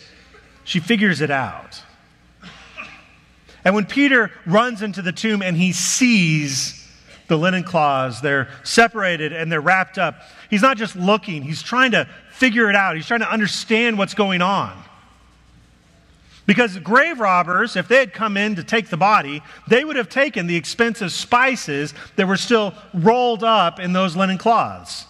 She 0.64 0.78
figures 0.78 1.20
it 1.20 1.30
out. 1.30 1.82
And 3.64 3.74
when 3.74 3.86
Peter 3.86 4.30
runs 4.46 4.82
into 4.82 5.02
the 5.02 5.12
tomb 5.12 5.42
and 5.42 5.56
he 5.56 5.72
sees 5.72 6.86
the 7.28 7.36
linen 7.36 7.64
cloths, 7.64 8.20
they're 8.20 8.48
separated 8.62 9.32
and 9.32 9.50
they're 9.50 9.60
wrapped 9.60 9.98
up, 9.98 10.22
he's 10.48 10.62
not 10.62 10.76
just 10.76 10.96
looking, 10.96 11.42
he's 11.42 11.62
trying 11.62 11.90
to 11.92 12.08
figure 12.32 12.70
it 12.70 12.76
out. 12.76 12.96
He's 12.96 13.06
trying 13.06 13.20
to 13.20 13.30
understand 13.30 13.98
what's 13.98 14.14
going 14.14 14.40
on. 14.40 14.72
Because 16.50 16.76
grave 16.80 17.20
robbers, 17.20 17.76
if 17.76 17.86
they 17.86 17.98
had 17.98 18.12
come 18.12 18.36
in 18.36 18.56
to 18.56 18.64
take 18.64 18.88
the 18.88 18.96
body, 18.96 19.40
they 19.68 19.84
would 19.84 19.94
have 19.94 20.08
taken 20.08 20.48
the 20.48 20.56
expensive 20.56 21.12
spices 21.12 21.94
that 22.16 22.26
were 22.26 22.36
still 22.36 22.74
rolled 22.92 23.44
up 23.44 23.78
in 23.78 23.92
those 23.92 24.16
linen 24.16 24.36
cloths, 24.36 25.06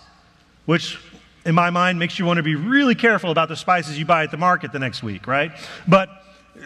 which, 0.66 0.99
in 1.47 1.54
my 1.54 1.70
mind, 1.70 1.99
makes 1.99 2.18
you 2.18 2.26
want 2.26 2.37
to 2.37 2.42
be 2.42 2.56
really 2.56 2.94
careful 2.94 3.30
about 3.30 3.49
the 3.49 3.56
spices 3.56 3.99
you 3.99 4.04
buy 4.04 4.23
at 4.23 4.30
the 4.30 4.37
market 4.37 4.70
the 4.70 4.78
next 4.78 5.02
week, 5.02 5.26
right? 5.26 5.50
But, 5.88 6.11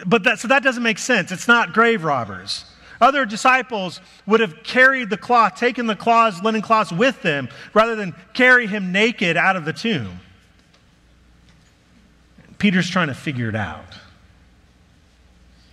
but 0.05 0.25
that, 0.25 0.39
so 0.39 0.49
that 0.49 0.61
doesn't 0.61 0.83
make 0.83 0.97
sense. 0.97 1.31
It's 1.31 1.47
not 1.47 1.71
grave 1.71 2.03
robbers. 2.03 2.65
Other 2.99 3.25
disciples 3.25 4.01
would 4.25 4.41
have 4.41 4.61
carried 4.63 5.09
the 5.09 5.15
cloth, 5.15 5.55
taken 5.55 5.87
the 5.87 5.95
cloths, 5.95 6.43
linen 6.43 6.61
cloths 6.61 6.91
with 6.91 7.21
them, 7.21 7.47
rather 7.73 7.95
than 7.95 8.13
carry 8.33 8.67
him 8.67 8.91
naked 8.91 9.37
out 9.37 9.55
of 9.55 9.63
the 9.63 9.71
tomb. 9.71 10.19
Peter's 12.57 12.89
trying 12.89 13.07
to 13.07 13.15
figure 13.15 13.47
it 13.47 13.55
out. 13.55 13.99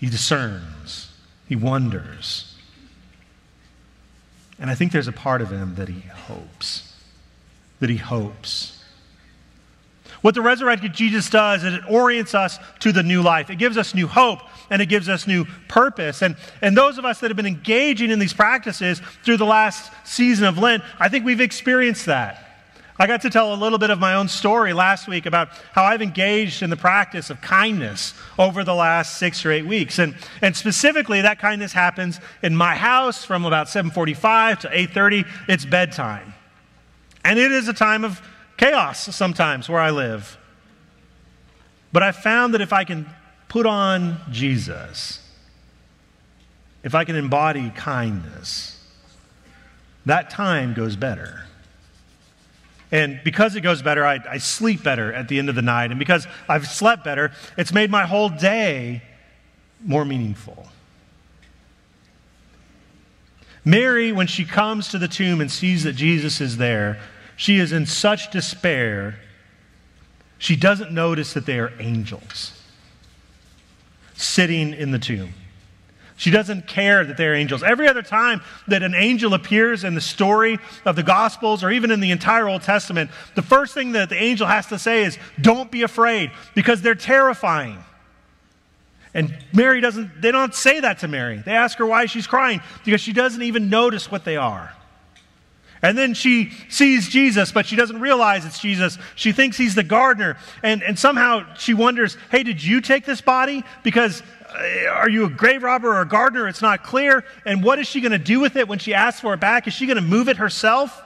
He 0.03 0.11
discerns, 0.11 1.13
he 1.49 1.55
wonders. 1.55 2.57
And 4.59 4.69
I 4.69 4.75
think 4.75 4.91
there's 4.91 5.07
a 5.07 5.13
part 5.13 5.41
of 5.41 5.53
him 5.53 5.77
that 5.77 5.89
he 5.89 6.01
hopes. 6.01 6.93
That 7.79 7.89
he 7.89 7.99
hopes. 7.99 8.83
What 10.21 10.35
the 10.35 10.43
resurrected 10.43 10.93
Jesus 10.93 11.31
does 11.31 11.63
is 11.63 11.75
it 11.75 11.83
orients 11.89 12.35
us 12.35 12.59
to 12.81 12.91
the 12.91 13.05
new 13.05 13.23
life. 13.23 13.49
It 13.49 13.57
gives 13.61 13.79
us 13.79 13.95
new 13.95 14.09
hope 14.09 14.41
and 14.71 14.83
it 14.83 14.87
gives 14.87 15.09
us 15.09 15.29
new 15.29 15.45
purpose. 15.69 16.21
And, 16.21 16.35
and 16.61 16.77
those 16.77 16.99
of 16.99 17.05
us 17.05 17.21
that 17.21 17.31
have 17.31 17.37
been 17.37 17.47
engaging 17.47 18.11
in 18.11 18.19
these 18.19 18.33
practices 18.33 19.01
through 19.23 19.37
the 19.37 19.47
last 19.47 19.93
season 20.03 20.47
of 20.47 20.59
Lent, 20.59 20.83
I 20.99 21.11
think 21.11 21.25
we've 21.25 21.41
experienced 21.41 22.07
that. 22.07 22.52
I 22.99 23.07
got 23.07 23.23
to 23.23 23.31
tell 23.31 23.55
a 23.55 23.57
little 23.57 23.79
bit 23.79 23.91
of 23.91 23.99
my 23.99 24.15
own 24.15 24.29
story 24.29 24.73
last 24.73 25.09
week 25.09 25.25
about 25.25 25.49
how 25.73 25.85
I've 25.85 26.03
engaged 26.03 26.63
in 26.63 26.71
the 26.71 26.77
practice 26.77 27.31
of 27.31 27.41
kindness 27.41 28.13
over 28.39 28.65
the 28.65 28.75
last 28.75 29.17
six 29.17 29.47
or 29.47 29.51
eight 29.51 29.65
weeks. 29.65 29.99
And, 29.99 30.15
and 30.43 30.55
specifically, 30.55 31.23
that 31.23 31.39
kindness 31.39 31.73
happens 31.73 32.21
in 32.43 32.55
my 32.55 32.75
house 32.75 33.25
from 33.25 33.47
about 33.47 33.69
7.45 33.69 34.61
to 34.61 34.69
8.30. 34.69 35.27
It's 35.49 35.65
bedtime. 35.65 36.35
And 37.25 37.39
it 37.39 37.51
is 37.51 37.69
a 37.69 37.73
time 37.73 38.05
of 38.05 38.21
chaos 38.59 39.15
sometimes 39.15 39.69
where 39.69 39.81
I 39.81 39.91
live. 39.91 40.37
But 41.93 42.03
I 42.03 42.13
found 42.13 42.53
that 42.55 42.61
if 42.61 42.73
I 42.73 42.85
can 42.85 43.09
put 43.49 43.65
on 43.65 44.21
Jesus, 44.31 45.21
if 46.83 46.95
I 46.95 47.05
can 47.05 47.17
embody 47.17 47.71
kindness, 47.71 48.85
that 50.05 50.31
time 50.31 50.75
goes 50.75 50.97
better. 50.97 51.47
And 52.93 53.21
because 53.25 53.57
it 53.57 53.63
goes 53.63 53.81
better, 53.81 54.05
I, 54.07 54.21
I, 54.29 54.37
sleep 54.37 54.85
better 54.85 55.13
at 55.15 55.27
the 55.27 55.39
end 55.39 55.49
of 55.49 55.55
the 55.55 55.63
night. 55.63 55.91
And 55.91 55.99
because 55.99 56.27
I've 56.47 56.69
slept 56.69 57.03
better, 57.03 57.33
it's 57.57 57.73
made 57.73 57.91
my 57.91 58.05
whole 58.05 58.29
day 58.29 59.03
more 59.83 60.05
meaningful. 60.05 60.69
Mary, 63.65 64.13
when 64.13 64.27
she 64.27 64.45
comes 64.45 64.89
to 64.89 64.99
the 64.99 65.09
tomb 65.09 65.41
and 65.41 65.51
sees 65.51 65.85
that 65.85 65.95
Jesus 65.95 66.41
is 66.41 66.59
there, 66.59 67.01
she 67.35 67.59
is 67.59 67.73
in 67.73 67.87
such 67.87 68.31
despair, 68.31 69.19
she 70.37 70.55
doesn't 70.55 70.93
notice 70.93 71.33
that 71.33 71.47
they 71.47 71.59
are 71.59 71.73
angels 71.81 72.61
sitting 74.15 74.75
in 74.75 74.91
the 74.91 74.99
tomb. 74.99 75.33
She 76.23 76.31
doesn't 76.31 76.69
care 76.69 77.05
that 77.05 77.17
they're 77.17 77.35
angels. 77.35 77.65
Every 77.65 77.89
other 77.89 78.01
time 78.01 78.43
that 78.69 78.85
an 78.85 78.95
angel 78.95 79.35
appears 79.35 79.83
in 79.83 79.97
the 79.97 80.01
story 80.01 80.61
of 80.85 80.95
the 80.95 81.03
Gospels 81.03 81.65
or 81.65 81.73
even 81.73 81.91
in 81.91 81.99
the 81.99 82.13
entire 82.13 82.49
Old 82.49 82.63
Testament, 82.63 83.11
the 83.35 83.43
first 83.43 83.75
thing 83.75 83.91
that 83.93 84.09
the 84.09 84.23
angel 84.23 84.47
has 84.47 84.67
to 84.69 84.79
say 84.79 85.03
is, 85.03 85.19
Don't 85.41 85.69
be 85.69 85.83
afraid, 85.83 86.31
because 86.55 86.81
they're 86.81 86.95
terrifying. 86.95 87.77
And 89.13 89.37
Mary 89.53 89.81
doesn't, 89.81 90.23
they 90.23 90.31
don't 90.31 90.55
say 90.55 90.79
that 90.79 91.01
to 91.01 91.09
Mary. 91.09 91.43
They 91.45 91.55
ask 91.55 91.77
her 91.79 91.87
why 91.87 92.07
she's 92.07 92.29
crying, 92.29 92.61
because 92.85 93.01
she 93.01 93.13
doesn't 93.13 93.43
even 93.43 93.69
notice 93.69 94.09
what 94.09 94.25
they 94.25 94.37
are. 94.37 94.73
And 95.85 95.99
then 95.99 96.15
she 96.15 96.53
sees 96.69 97.09
Jesus, 97.09 97.51
but 97.51 97.67
she 97.67 97.75
doesn't 97.75 98.01
realize 98.01 98.47
it's 98.47 98.61
Jesus. 98.61 98.97
She 99.17 99.33
thinks 99.33 99.57
he's 99.57 99.75
the 99.75 99.83
gardener. 99.83 100.37
And, 100.63 100.85
and 100.85 100.97
somehow 100.97 101.53
she 101.57 101.75
wonders, 101.75 102.17
hey, 102.31 102.45
did 102.45 102.63
you 102.63 102.81
take 102.81 103.05
this 103.05 103.21
body? 103.21 103.65
Because 103.83 104.23
Uh, 104.55 104.89
are 104.89 105.09
you 105.09 105.25
a 105.25 105.31
grave 105.31 105.63
robber 105.63 105.89
or 105.89 106.01
a 106.01 106.09
gardener? 106.09 106.47
It's 106.49 106.63
not 106.63 106.83
clear. 106.85 107.25
And 107.47 107.63
what 107.63 107.79
is 107.79 107.87
she 107.87 108.01
going 108.01 108.13
to 108.13 108.19
do 108.19 108.41
with 108.41 108.57
it 108.57 108.69
when 108.69 108.79
she 108.79 108.95
asks 108.95 109.21
for 109.21 109.35
it 109.35 109.41
back? 109.41 109.67
Is 109.67 109.73
she 109.73 109.87
going 109.87 109.97
to 109.97 110.03
move 110.03 110.29
it 110.29 110.37
herself? 110.37 111.03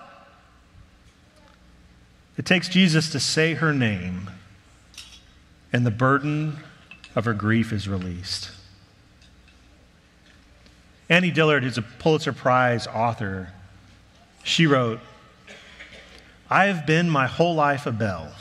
It 2.36 2.44
takes 2.44 2.68
Jesus 2.68 3.10
to 3.12 3.20
say 3.20 3.54
her 3.54 3.72
name, 3.72 4.30
and 5.72 5.86
the 5.86 5.90
burden 5.90 6.58
of 7.14 7.24
her 7.24 7.32
grief 7.32 7.72
is 7.72 7.88
released. 7.88 8.50
Annie 11.08 11.30
Dillard, 11.30 11.62
who's 11.62 11.78
a 11.78 11.82
Pulitzer 11.82 12.32
Prize 12.32 12.86
author, 12.86 13.52
she 14.42 14.66
wrote, 14.66 15.00
I 16.50 16.66
have 16.66 16.86
been 16.86 17.08
my 17.08 17.26
whole 17.26 17.54
life 17.54 17.86
a 17.86 17.92
bell, 17.92 18.32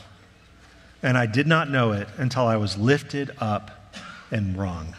and 1.02 1.16
I 1.16 1.26
did 1.26 1.46
not 1.46 1.70
know 1.70 1.92
it 1.92 2.08
until 2.18 2.46
I 2.46 2.56
was 2.56 2.76
lifted 2.76 3.30
up 3.38 3.75
and 4.30 4.56
wrong. 4.56 4.94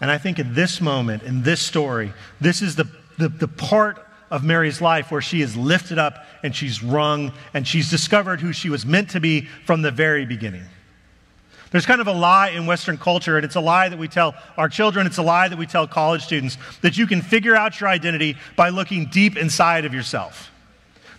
And 0.00 0.10
I 0.10 0.18
think 0.18 0.38
in 0.38 0.54
this 0.54 0.80
moment, 0.80 1.22
in 1.22 1.42
this 1.42 1.60
story, 1.60 2.12
this 2.40 2.60
is 2.60 2.76
the, 2.76 2.88
the, 3.18 3.28
the 3.28 3.48
part 3.48 4.04
of 4.30 4.44
Mary's 4.44 4.80
life 4.80 5.10
where 5.10 5.20
she 5.20 5.42
is 5.42 5.56
lifted 5.56 5.98
up 5.98 6.24
and 6.42 6.54
she's 6.54 6.82
rung 6.82 7.32
and 7.54 7.66
she's 7.66 7.90
discovered 7.90 8.40
who 8.40 8.52
she 8.52 8.68
was 8.68 8.84
meant 8.84 9.10
to 9.10 9.20
be 9.20 9.42
from 9.64 9.82
the 9.82 9.90
very 9.90 10.26
beginning. 10.26 10.64
There's 11.70 11.86
kind 11.86 12.00
of 12.00 12.06
a 12.06 12.12
lie 12.12 12.50
in 12.50 12.66
Western 12.66 12.98
culture, 12.98 13.36
and 13.36 13.46
it's 13.46 13.54
a 13.54 13.60
lie 13.60 13.88
that 13.88 13.98
we 13.98 14.06
tell 14.06 14.34
our 14.58 14.68
children, 14.68 15.06
it's 15.06 15.16
a 15.16 15.22
lie 15.22 15.48
that 15.48 15.58
we 15.58 15.66
tell 15.66 15.86
college 15.86 16.22
students, 16.22 16.58
that 16.82 16.98
you 16.98 17.06
can 17.06 17.22
figure 17.22 17.56
out 17.56 17.80
your 17.80 17.88
identity 17.88 18.36
by 18.56 18.68
looking 18.68 19.06
deep 19.06 19.38
inside 19.38 19.86
of 19.86 19.94
yourself 19.94 20.51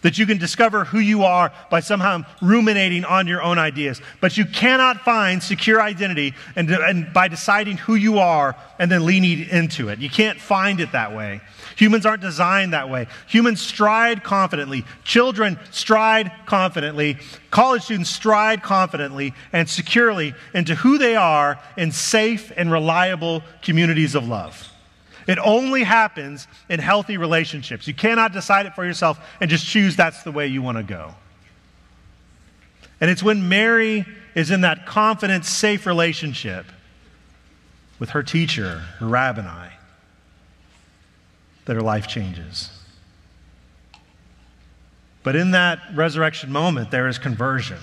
that 0.03 0.17
you 0.17 0.25
can 0.25 0.38
discover 0.38 0.86
who 0.86 1.00
you 1.00 1.24
are 1.24 1.51
by 1.72 1.79
somehow 1.79 2.24
ruminating 2.41 3.03
on 3.03 3.27
your 3.27 3.41
own 3.41 3.57
ideas. 3.57 4.01
But 4.22 4.38
you 4.38 4.45
cannot 4.45 5.01
find 5.01 5.41
secure 5.41 5.81
identity 5.81 6.36
and, 6.55 6.69
and 6.69 7.12
by 7.12 7.27
deciding 7.27 7.77
who 7.77 7.95
you 7.95 8.19
are 8.19 8.55
and 8.77 8.91
then 8.91 9.05
leaning 9.05 9.50
into 9.50 9.89
it. 9.89 10.00
You 10.00 10.10
can't 10.10 10.39
find 10.39 10.79
it 10.79 10.91
that 10.91 11.15
way. 11.15 11.41
Humans 11.77 12.05
aren't 12.05 12.22
designed 12.22 12.74
that 12.74 12.89
way. 12.89 13.07
Humans 13.27 13.62
stride 13.62 14.24
confidently. 14.24 14.86
Children 15.03 15.57
stride 15.72 16.31
confidently. 16.45 17.17
College 17.50 17.83
students 17.83 18.10
stride 18.10 18.62
confidently 18.62 19.33
and 19.51 19.69
securely 19.69 20.36
into 20.53 20.75
who 20.75 20.98
they 20.98 21.15
are 21.15 21.60
in 21.77 21.91
safe 21.91 22.51
and 22.55 22.72
reliable 22.72 23.43
communities 23.62 24.15
of 24.15 24.27
love. 24.27 24.72
It 25.27 25.39
only 25.39 25.83
happens 25.83 26.47
in 26.69 26.79
healthy 26.79 27.17
relationships. 27.17 27.87
You 27.87 27.93
cannot 27.93 28.33
decide 28.33 28.65
it 28.65 28.75
for 28.75 28.85
yourself 28.85 29.19
and 29.39 29.49
just 29.49 29.65
choose 29.65 29.95
that's 29.95 30.23
the 30.23 30.31
way 30.31 30.47
you 30.47 30.61
want 30.61 30.77
to 30.77 30.83
go. 30.83 31.15
And 32.99 33.09
it's 33.09 33.23
when 33.23 33.49
Mary 33.49 34.05
is 34.35 34.51
in 34.51 34.61
that 34.61 34.85
confident, 34.85 35.45
safe 35.45 35.85
relationship 35.85 36.65
with 37.99 38.11
her 38.11 38.23
teacher, 38.23 38.79
her 38.99 39.07
rabboni, 39.07 39.71
that 41.65 41.75
her 41.75 41.81
life 41.81 42.07
changes. 42.07 42.69
But 45.21 45.35
in 45.35 45.51
that 45.51 45.79
resurrection 45.93 46.51
moment, 46.51 46.91
there 46.91 47.07
is 47.07 47.17
conversion. 47.17 47.79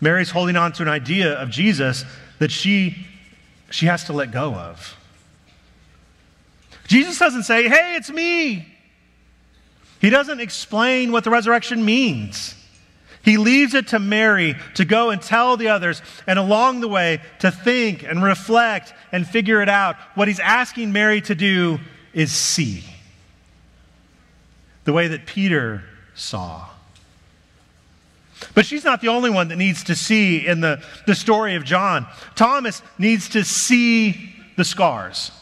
Mary's 0.00 0.30
holding 0.30 0.56
on 0.56 0.72
to 0.72 0.82
an 0.82 0.88
idea 0.88 1.34
of 1.34 1.50
Jesus 1.50 2.04
that 2.38 2.52
she, 2.52 3.06
she 3.70 3.86
has 3.86 4.04
to 4.04 4.12
let 4.12 4.30
go 4.30 4.54
of. 4.54 4.97
Jesus 6.88 7.18
doesn't 7.18 7.44
say, 7.44 7.68
Hey, 7.68 7.94
it's 7.96 8.10
me. 8.10 8.66
He 10.00 10.10
doesn't 10.10 10.40
explain 10.40 11.12
what 11.12 11.22
the 11.22 11.30
resurrection 11.30 11.84
means. 11.84 12.54
He 13.22 13.36
leaves 13.36 13.74
it 13.74 13.88
to 13.88 13.98
Mary 13.98 14.56
to 14.74 14.84
go 14.84 15.10
and 15.10 15.20
tell 15.20 15.56
the 15.56 15.68
others, 15.68 16.00
and 16.26 16.38
along 16.38 16.80
the 16.80 16.88
way 16.88 17.20
to 17.40 17.50
think 17.50 18.02
and 18.02 18.22
reflect 18.22 18.94
and 19.12 19.26
figure 19.26 19.60
it 19.60 19.68
out. 19.68 19.96
What 20.14 20.28
he's 20.28 20.40
asking 20.40 20.92
Mary 20.92 21.20
to 21.22 21.34
do 21.34 21.78
is 22.14 22.32
see 22.32 22.84
the 24.84 24.92
way 24.92 25.08
that 25.08 25.26
Peter 25.26 25.82
saw. 26.14 26.66
But 28.54 28.64
she's 28.64 28.84
not 28.84 29.00
the 29.00 29.08
only 29.08 29.30
one 29.30 29.48
that 29.48 29.56
needs 29.56 29.84
to 29.84 29.94
see 29.94 30.46
in 30.46 30.60
the, 30.60 30.82
the 31.06 31.14
story 31.14 31.56
of 31.56 31.64
John. 31.64 32.06
Thomas 32.34 32.82
needs 32.98 33.30
to 33.30 33.44
see 33.44 34.34
the 34.56 34.64
scars. 34.64 35.32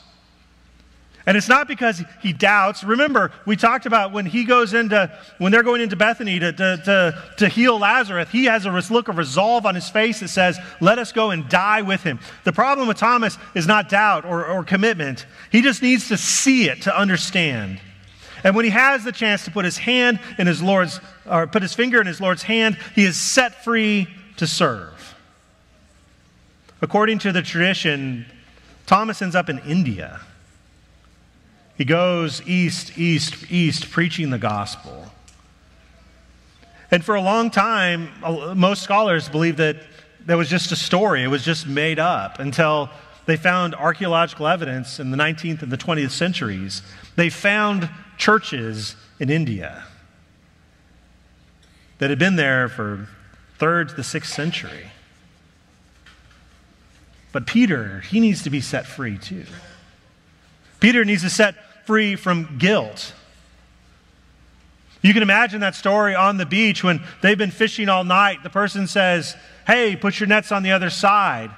And 1.26 1.37
it's 1.37 1.49
not 1.49 1.66
because 1.66 2.04
he 2.23 2.33
doubts. 2.33 2.85
Remember, 2.85 3.33
we 3.45 3.56
talked 3.56 3.85
about 3.85 4.12
when 4.12 4.26
he 4.26 4.45
goes 4.45 4.75
into, 4.75 5.11
when 5.38 5.50
they're 5.50 5.64
going 5.64 5.80
into 5.80 5.97
Bethany 5.97 6.38
to, 6.38 6.52
to, 6.52 6.76
to, 6.85 7.23
to, 7.38 7.49
heal 7.49 7.80
Lazarus, 7.80 8.28
he 8.30 8.45
has 8.45 8.64
a 8.64 8.71
look 8.71 9.09
of 9.09 9.18
resolve 9.18 9.66
on 9.66 9.75
his 9.75 9.90
face 9.90 10.21
that 10.21 10.28
says, 10.28 10.56
Let 10.80 11.00
us 11.00 11.11
go 11.11 11.33
and 11.33 11.49
die 11.49 11.83
with 11.83 12.04
him. 12.04 12.21
The 12.45 12.52
problem 12.52 12.87
with 12.87 12.97
Thomas 12.97 13.38
is 13.56 13.66
not 13.66 13.88
doubt 13.88 14.25
or, 14.25 14.47
or 14.47 14.62
commitment, 14.62 15.26
he 15.50 15.62
just 15.62 15.83
needs 15.83 16.09
to 16.09 16.16
see 16.16 16.68
it 16.68 16.83
to 16.83 16.97
understand. 16.97 17.80
And 18.45 18.54
when 18.54 18.64
he 18.64 18.71
has 18.71 19.02
the 19.02 19.11
chance 19.11 19.45
to 19.47 19.50
put 19.50 19.64
his 19.64 19.78
hand 19.78 20.21
in 20.38 20.47
his 20.47 20.62
Lord's, 20.62 21.00
or 21.28 21.49
put 21.49 21.62
his 21.62 21.75
finger 21.75 22.00
in 22.00 22.06
his 22.06 22.21
Lord's 22.21 22.45
hand, 22.45 22.78
he 22.95 23.04
is 23.04 23.16
set 23.16 23.64
free 23.64 24.06
to 24.37 24.47
serve. 24.47 25.16
According 26.80 27.18
to 27.21 27.33
the 27.33 27.42
tradition, 27.42 28.26
Thomas 28.87 29.21
ends 29.21 29.35
up 29.35 29.49
in 29.49 29.59
India. 29.61 30.21
He 31.76 31.85
goes 31.85 32.40
east, 32.47 32.97
east, 32.99 33.50
east, 33.50 33.90
preaching 33.90 34.30
the 34.30 34.38
gospel. 34.38 35.12
And 36.90 37.04
for 37.04 37.14
a 37.14 37.21
long 37.21 37.50
time, 37.50 38.11
most 38.54 38.83
scholars 38.83 39.28
believe 39.28 39.56
that 39.59 39.76
that 40.26 40.37
was 40.37 40.49
just 40.49 40.73
a 40.73 40.76
story, 40.76 41.23
it 41.23 41.28
was 41.28 41.45
just 41.45 41.66
made 41.66 41.99
up 41.99 42.38
until 42.38 42.90
they 43.26 43.37
found 43.37 43.75
archaeological 43.75 44.47
evidence 44.47 44.99
in 44.99 45.11
the 45.11 45.16
19th 45.16 45.62
and 45.62 45.71
the 45.71 45.76
20th 45.76 46.11
centuries. 46.11 46.83
They 47.16 47.28
found 47.28 47.88
churches 48.16 48.97
in 49.18 49.30
India 49.30 49.85
that 51.99 52.11
had 52.11 52.18
been 52.18 52.37
there 52.37 52.68
for 52.68 53.09
third 53.59 53.88
to 53.90 53.95
the 53.95 54.04
sixth 54.04 54.33
century. 54.33 54.90
But 57.33 57.47
Peter, 57.47 58.00
he 58.00 58.21
needs 58.21 58.42
to 58.45 58.50
be 58.50 58.61
set 58.61 58.87
free 58.87 59.18
too. 59.18 59.45
Peter 60.80 61.04
needs 61.04 61.23
to 61.23 61.30
set 61.30 61.54
free 61.87 62.16
from 62.16 62.59
guilt. 62.59 63.14
You 65.02 65.12
can 65.12 65.23
imagine 65.23 65.61
that 65.61 65.76
story 65.76 66.14
on 66.14 66.37
the 66.37 66.47
beach 66.47 66.83
when 66.83 67.00
they've 67.23 67.38
been 67.38 67.52
fishing 67.52 67.88
all 67.88 68.02
night. 68.02 68.43
The 68.43 68.50
person 68.50 68.87
says, 68.88 69.37
Hey, 69.66 69.95
put 69.95 70.19
your 70.19 70.26
nets 70.26 70.50
on 70.50 70.62
the 70.62 70.73
other 70.73 70.90
side. 70.90 71.50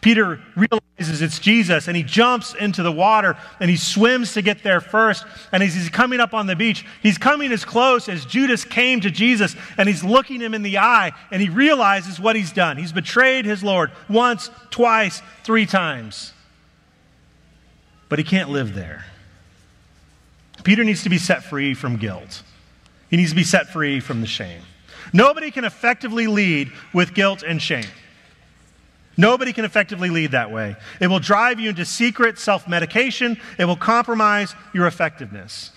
Peter 0.00 0.40
realizes 0.54 1.22
it's 1.22 1.40
Jesus 1.40 1.88
and 1.88 1.96
he 1.96 2.04
jumps 2.04 2.54
into 2.54 2.82
the 2.82 2.92
water 2.92 3.36
and 3.58 3.68
he 3.68 3.76
swims 3.76 4.32
to 4.34 4.42
get 4.42 4.62
there 4.62 4.80
first. 4.80 5.24
And 5.50 5.62
as 5.62 5.74
he's 5.74 5.90
coming 5.90 6.20
up 6.20 6.34
on 6.34 6.46
the 6.46 6.54
beach, 6.54 6.86
he's 7.02 7.18
coming 7.18 7.50
as 7.50 7.64
close 7.64 8.08
as 8.08 8.24
Judas 8.24 8.64
came 8.64 9.00
to 9.00 9.10
Jesus 9.10 9.56
and 9.76 9.88
he's 9.88 10.04
looking 10.04 10.40
him 10.40 10.54
in 10.54 10.62
the 10.62 10.78
eye 10.78 11.12
and 11.32 11.42
he 11.42 11.48
realizes 11.48 12.20
what 12.20 12.36
he's 12.36 12.52
done. 12.52 12.76
He's 12.76 12.92
betrayed 12.92 13.44
his 13.44 13.64
Lord 13.64 13.90
once, 14.08 14.50
twice, 14.70 15.20
three 15.42 15.66
times. 15.66 16.32
But 18.08 18.18
he 18.20 18.24
can't 18.24 18.50
live 18.50 18.74
there. 18.74 19.04
Peter 20.64 20.84
needs 20.84 21.02
to 21.02 21.08
be 21.08 21.18
set 21.18 21.44
free 21.44 21.74
from 21.74 21.96
guilt, 21.96 22.42
he 23.10 23.16
needs 23.16 23.30
to 23.30 23.36
be 23.36 23.44
set 23.44 23.68
free 23.68 24.00
from 24.00 24.20
the 24.20 24.26
shame. 24.26 24.62
Nobody 25.12 25.50
can 25.50 25.64
effectively 25.64 26.26
lead 26.26 26.70
with 26.92 27.14
guilt 27.14 27.42
and 27.42 27.62
shame. 27.62 27.86
Nobody 29.16 29.52
can 29.52 29.64
effectively 29.64 30.10
lead 30.10 30.30
that 30.32 30.50
way. 30.52 30.76
It 31.00 31.08
will 31.08 31.18
drive 31.18 31.58
you 31.58 31.70
into 31.70 31.84
secret 31.84 32.38
self 32.38 32.68
medication, 32.68 33.40
it 33.58 33.64
will 33.64 33.76
compromise 33.76 34.54
your 34.72 34.86
effectiveness. 34.86 35.72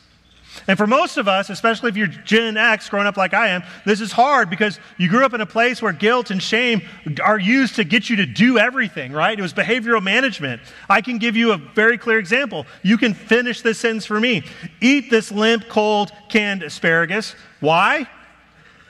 And 0.68 0.78
for 0.78 0.86
most 0.86 1.18
of 1.18 1.28
us, 1.28 1.50
especially 1.50 1.90
if 1.90 1.98
you're 1.98 2.08
Gen 2.08 2.58
X 2.58 2.90
growing 2.90 3.08
up 3.08 3.18
like 3.18 3.34
I 3.34 3.50
am, 3.50 3.64
this 3.86 4.02
is 4.02 4.12
hard 4.12 4.50
because 4.50 4.80
you 4.98 5.10
grew 5.10 5.26
up 5.26 5.34
in 5.34 5.42
a 5.42 5.46
place 5.46 5.82
where 5.82 5.94
guilt 5.94 6.30
and 6.30 6.42
shame 6.42 6.82
are 7.24 7.40
used 7.40 7.76
to 7.76 7.84
get 7.84 8.10
you 8.10 8.18
to 8.18 8.26
do 8.26 8.58
everything, 8.58 9.12
right? 9.12 9.38
It 9.38 9.42
was 9.42 9.54
behavioral 9.54 10.04
management. 10.04 10.62
I 10.90 11.02
can 11.02 11.18
give 11.18 11.36
you 11.36 11.54
a 11.54 11.58
very 11.58 11.98
clear 11.98 12.20
example. 12.20 12.66
You 12.84 12.98
can 12.98 13.14
finish 13.14 13.62
this 13.62 13.80
sentence 13.80 14.06
for 14.06 14.20
me. 14.20 14.44
Eat 14.82 15.10
this 15.10 15.32
limp, 15.32 15.68
cold, 15.70 16.12
canned 16.30 16.64
asparagus. 16.64 17.36
Why? 17.60 18.08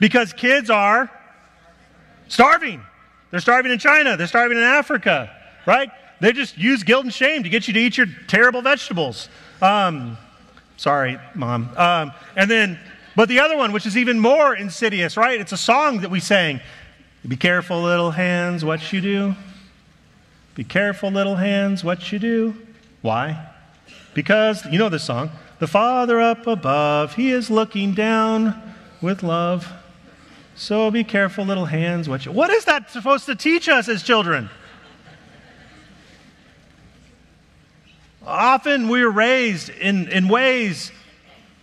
Because 0.00 0.32
kids 0.32 0.68
are 0.68 1.10
starving. 2.28 2.82
They're 3.30 3.40
starving 3.40 3.72
in 3.72 3.78
China, 3.78 4.16
they're 4.16 4.26
starving 4.26 4.58
in 4.58 4.64
Africa, 4.64 5.34
right? 5.66 5.90
They 6.20 6.32
just 6.32 6.58
use 6.58 6.82
guilt 6.82 7.04
and 7.04 7.12
shame 7.12 7.42
to 7.44 7.48
get 7.48 7.66
you 7.66 7.74
to 7.74 7.80
eat 7.80 7.96
your 7.96 8.06
terrible 8.28 8.62
vegetables. 8.62 9.28
Um, 9.60 10.18
sorry, 10.76 11.18
mom. 11.34 11.70
Um, 11.76 12.12
and 12.36 12.50
then, 12.50 12.78
but 13.14 13.28
the 13.28 13.40
other 13.40 13.56
one, 13.56 13.72
which 13.72 13.86
is 13.86 13.96
even 13.96 14.18
more 14.18 14.54
insidious, 14.54 15.16
right? 15.16 15.40
It's 15.40 15.52
a 15.52 15.56
song 15.56 16.00
that 16.00 16.10
we 16.10 16.20
sang. 16.20 16.60
Be 17.26 17.36
careful, 17.36 17.82
little 17.82 18.10
hands, 18.10 18.64
what 18.64 18.92
you 18.92 19.00
do. 19.00 19.34
Be 20.54 20.64
careful, 20.64 21.10
little 21.10 21.36
hands, 21.36 21.84
what 21.84 22.10
you 22.12 22.18
do. 22.18 22.54
Why? 23.00 23.48
Because, 24.14 24.64
you 24.66 24.78
know 24.78 24.88
this 24.88 25.04
song. 25.04 25.30
The 25.58 25.66
Father 25.66 26.20
up 26.20 26.46
above, 26.46 27.14
He 27.14 27.30
is 27.30 27.50
looking 27.50 27.94
down 27.94 28.74
with 29.00 29.22
love. 29.22 29.72
So 30.54 30.90
be 30.90 31.04
careful, 31.04 31.44
little 31.44 31.66
hands. 31.66 32.08
What, 32.08 32.26
you, 32.26 32.32
what 32.32 32.50
is 32.50 32.64
that 32.66 32.90
supposed 32.90 33.26
to 33.26 33.34
teach 33.34 33.68
us 33.68 33.88
as 33.88 34.02
children? 34.02 34.50
Often 38.26 38.88
we're 38.88 39.10
raised 39.10 39.68
in, 39.68 40.08
in 40.08 40.28
ways 40.28 40.92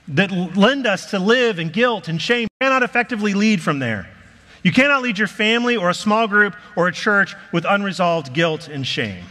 that 0.09 0.31
lend 0.31 0.87
us 0.87 1.11
to 1.11 1.19
live 1.19 1.59
in 1.59 1.69
guilt 1.69 2.07
and 2.07 2.21
shame. 2.21 2.43
You 2.43 2.67
cannot 2.67 2.83
effectively 2.83 3.33
lead 3.33 3.61
from 3.61 3.79
there. 3.79 4.09
You 4.63 4.71
cannot 4.71 5.01
lead 5.01 5.17
your 5.17 5.27
family 5.27 5.77
or 5.77 5.89
a 5.89 5.93
small 5.93 6.27
group 6.27 6.55
or 6.75 6.87
a 6.87 6.91
church 6.91 7.35
with 7.53 7.65
unresolved 7.65 8.33
guilt 8.33 8.67
and 8.67 8.85
shame. 8.85 9.23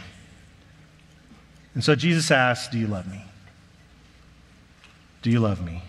And 1.75 1.83
so 1.83 1.95
Jesus 1.95 2.31
asks, 2.31 2.67
Do 2.69 2.79
you 2.79 2.87
love 2.87 3.07
me? 3.09 3.23
Do 5.21 5.29
you 5.29 5.39
love 5.39 5.63
me? 5.63 5.83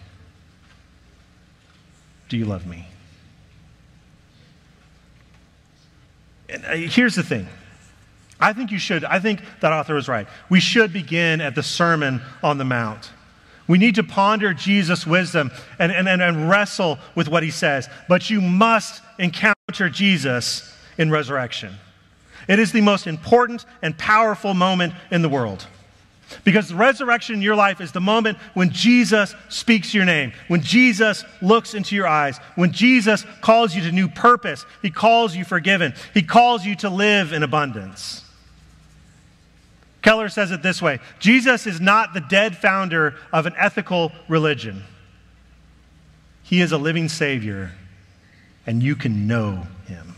Do 2.29 2.37
you 2.37 2.45
love 2.45 2.67
me? 2.67 2.87
And 6.49 6.65
uh, 6.65 6.73
here's 6.73 7.15
the 7.15 7.23
thing. 7.23 7.49
I 8.41 8.53
think 8.53 8.71
you 8.71 8.79
should, 8.79 9.05
I 9.05 9.19
think 9.19 9.41
that 9.61 9.73
author 9.73 9.95
was 9.95 10.09
right. 10.09 10.27
We 10.49 10.61
should 10.61 10.93
begin 10.93 11.41
at 11.41 11.55
the 11.55 11.63
Sermon 11.63 12.23
on 12.43 12.59
the 12.59 12.65
Mount. 12.65 13.11
We 13.69 13.79
need 13.79 13.95
to 13.97 14.03
ponder 14.03 14.53
Jesus' 14.53 15.07
wisdom 15.07 15.53
and, 15.79 15.93
and, 15.93 16.09
and, 16.09 16.51
wrestle 16.51 16.99
with 17.15 17.29
what 17.29 17.45
he 17.45 17.53
says. 17.53 17.89
But 18.09 18.29
you 18.29 18.41
must 18.41 19.01
encounter 19.19 19.89
Jesus 19.89 20.75
in 20.99 21.09
resurrection. 21.09 21.75
It 22.49 22.59
is 22.59 22.73
the 22.73 22.81
most 22.81 23.07
important 23.07 23.65
and 23.81 23.97
powerful 23.97 24.55
moment 24.55 24.95
in 25.13 25.23
the 25.23 25.29
world. 25.29 25.67
Because 26.43 26.69
the 26.69 26.75
resurrection 26.75 27.37
in 27.37 27.43
your 27.43 27.55
life 27.55 27.81
is 27.81 27.93
the 27.93 28.01
moment 28.01 28.39
when 28.55 28.71
Jesus 28.71 29.35
speaks 29.49 29.95
your 29.95 30.05
name, 30.05 30.33
when 30.49 30.63
Jesus 30.63 31.25
looks 31.41 31.75
into 31.75 31.95
your 31.95 32.09
eyes, 32.09 32.39
when 32.57 32.73
Jesus 32.73 33.25
calls 33.41 33.75
you 33.75 33.83
to 33.83 33.93
new 33.93 34.09
purpose. 34.09 34.65
He 34.83 34.91
calls 34.91 35.37
you 35.37 35.45
forgiven, 35.45 35.95
He 36.15 36.23
calls 36.23 36.65
you 36.65 36.75
to 36.77 36.91
live 36.91 37.33
in 37.33 37.43
abundance. 37.43 38.25
Keller 40.03 40.29
says 40.29 40.51
it 40.51 40.63
this 40.63 40.81
way 40.81 40.99
Jesus 41.19 41.67
is 41.67 41.81
not 41.81 42.15
the 42.15 42.21
dead 42.21 42.57
founder 42.57 43.17
of 43.33 43.47
an 43.47 43.55
ethical 43.57 44.13
religion, 44.29 44.85
He 46.43 46.61
is 46.61 46.73
a 46.73 46.79
living 46.79 47.09
Savior, 47.09 47.73
and 48.67 48.83
you 48.83 48.97
can 48.97 49.27
know 49.27 49.67
Him. 49.87 50.15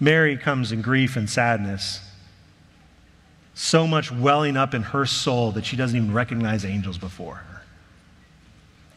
Mary 0.00 0.36
comes 0.36 0.72
in 0.72 0.82
grief 0.82 1.16
and 1.16 1.30
sadness 1.30 2.00
so 3.54 3.86
much 3.86 4.10
welling 4.10 4.56
up 4.56 4.74
in 4.74 4.82
her 4.82 5.06
soul 5.06 5.52
that 5.52 5.64
she 5.64 5.76
doesn't 5.76 5.96
even 5.96 6.12
recognize 6.12 6.64
angels 6.64 6.98
before 6.98 7.36
her. 7.36 7.62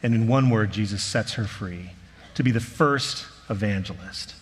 And 0.02 0.14
in 0.14 0.26
one 0.26 0.50
word, 0.50 0.70
Jesus 0.70 1.02
sets 1.02 1.34
her 1.34 1.44
free 1.44 1.90
to 2.34 2.42
be 2.42 2.50
the 2.50 2.60
first 2.60 3.26
evangelist. 3.50 4.34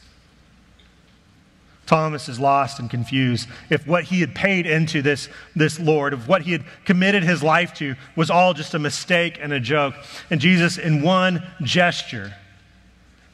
Thomas 1.87 2.29
is 2.29 2.41
lost 2.41 2.79
and 2.79 2.89
confused 2.89 3.49
if 3.69 3.87
what 3.87 4.05
he 4.05 4.21
had 4.21 4.35
paid 4.35 4.67
into 4.67 5.03
this, 5.03 5.29
this 5.55 5.79
Lord, 5.79 6.15
if 6.15 6.27
what 6.27 6.43
he 6.43 6.53
had 6.53 6.65
committed 6.85 7.23
his 7.23 7.43
life 7.43 7.75
to 7.75 7.95
was 8.17 8.31
all 8.31 8.55
just 8.55 8.75
a 8.75 8.79
mistake 8.79 9.39
and 9.41 9.53
a 9.53 9.61
joke. 9.61 9.95
And 10.31 10.41
Jesus, 10.41 10.79
in 10.79 11.03
one 11.03 11.47
gesture, 11.63 12.35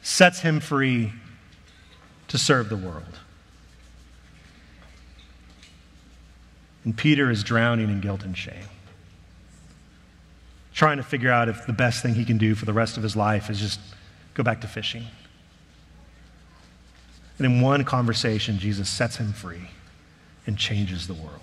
sets 0.01 0.41
him 0.41 0.59
free 0.59 1.13
to 2.27 2.37
serve 2.37 2.69
the 2.69 2.77
world. 2.77 3.19
And 6.83 6.97
Peter 6.97 7.29
is 7.29 7.43
drowning 7.43 7.89
in 7.89 8.01
guilt 8.01 8.23
and 8.23 8.35
shame, 8.35 8.65
trying 10.73 10.97
to 10.97 11.03
figure 11.03 11.31
out 11.31 11.47
if 11.47 11.67
the 11.67 11.73
best 11.73 12.01
thing 12.01 12.15
he 12.15 12.25
can 12.25 12.37
do 12.37 12.55
for 12.55 12.65
the 12.65 12.73
rest 12.73 12.97
of 12.97 13.03
his 13.03 13.15
life 13.15 13.49
is 13.49 13.59
just 13.59 13.79
go 14.33 14.43
back 14.43 14.61
to 14.61 14.67
fishing. 14.67 15.05
And 17.37 17.45
in 17.45 17.61
one 17.61 17.83
conversation, 17.83 18.59
Jesus 18.59 18.89
sets 18.89 19.17
him 19.17 19.33
free 19.33 19.69
and 20.45 20.57
changes 20.57 21.07
the 21.07 21.13
world. 21.13 21.39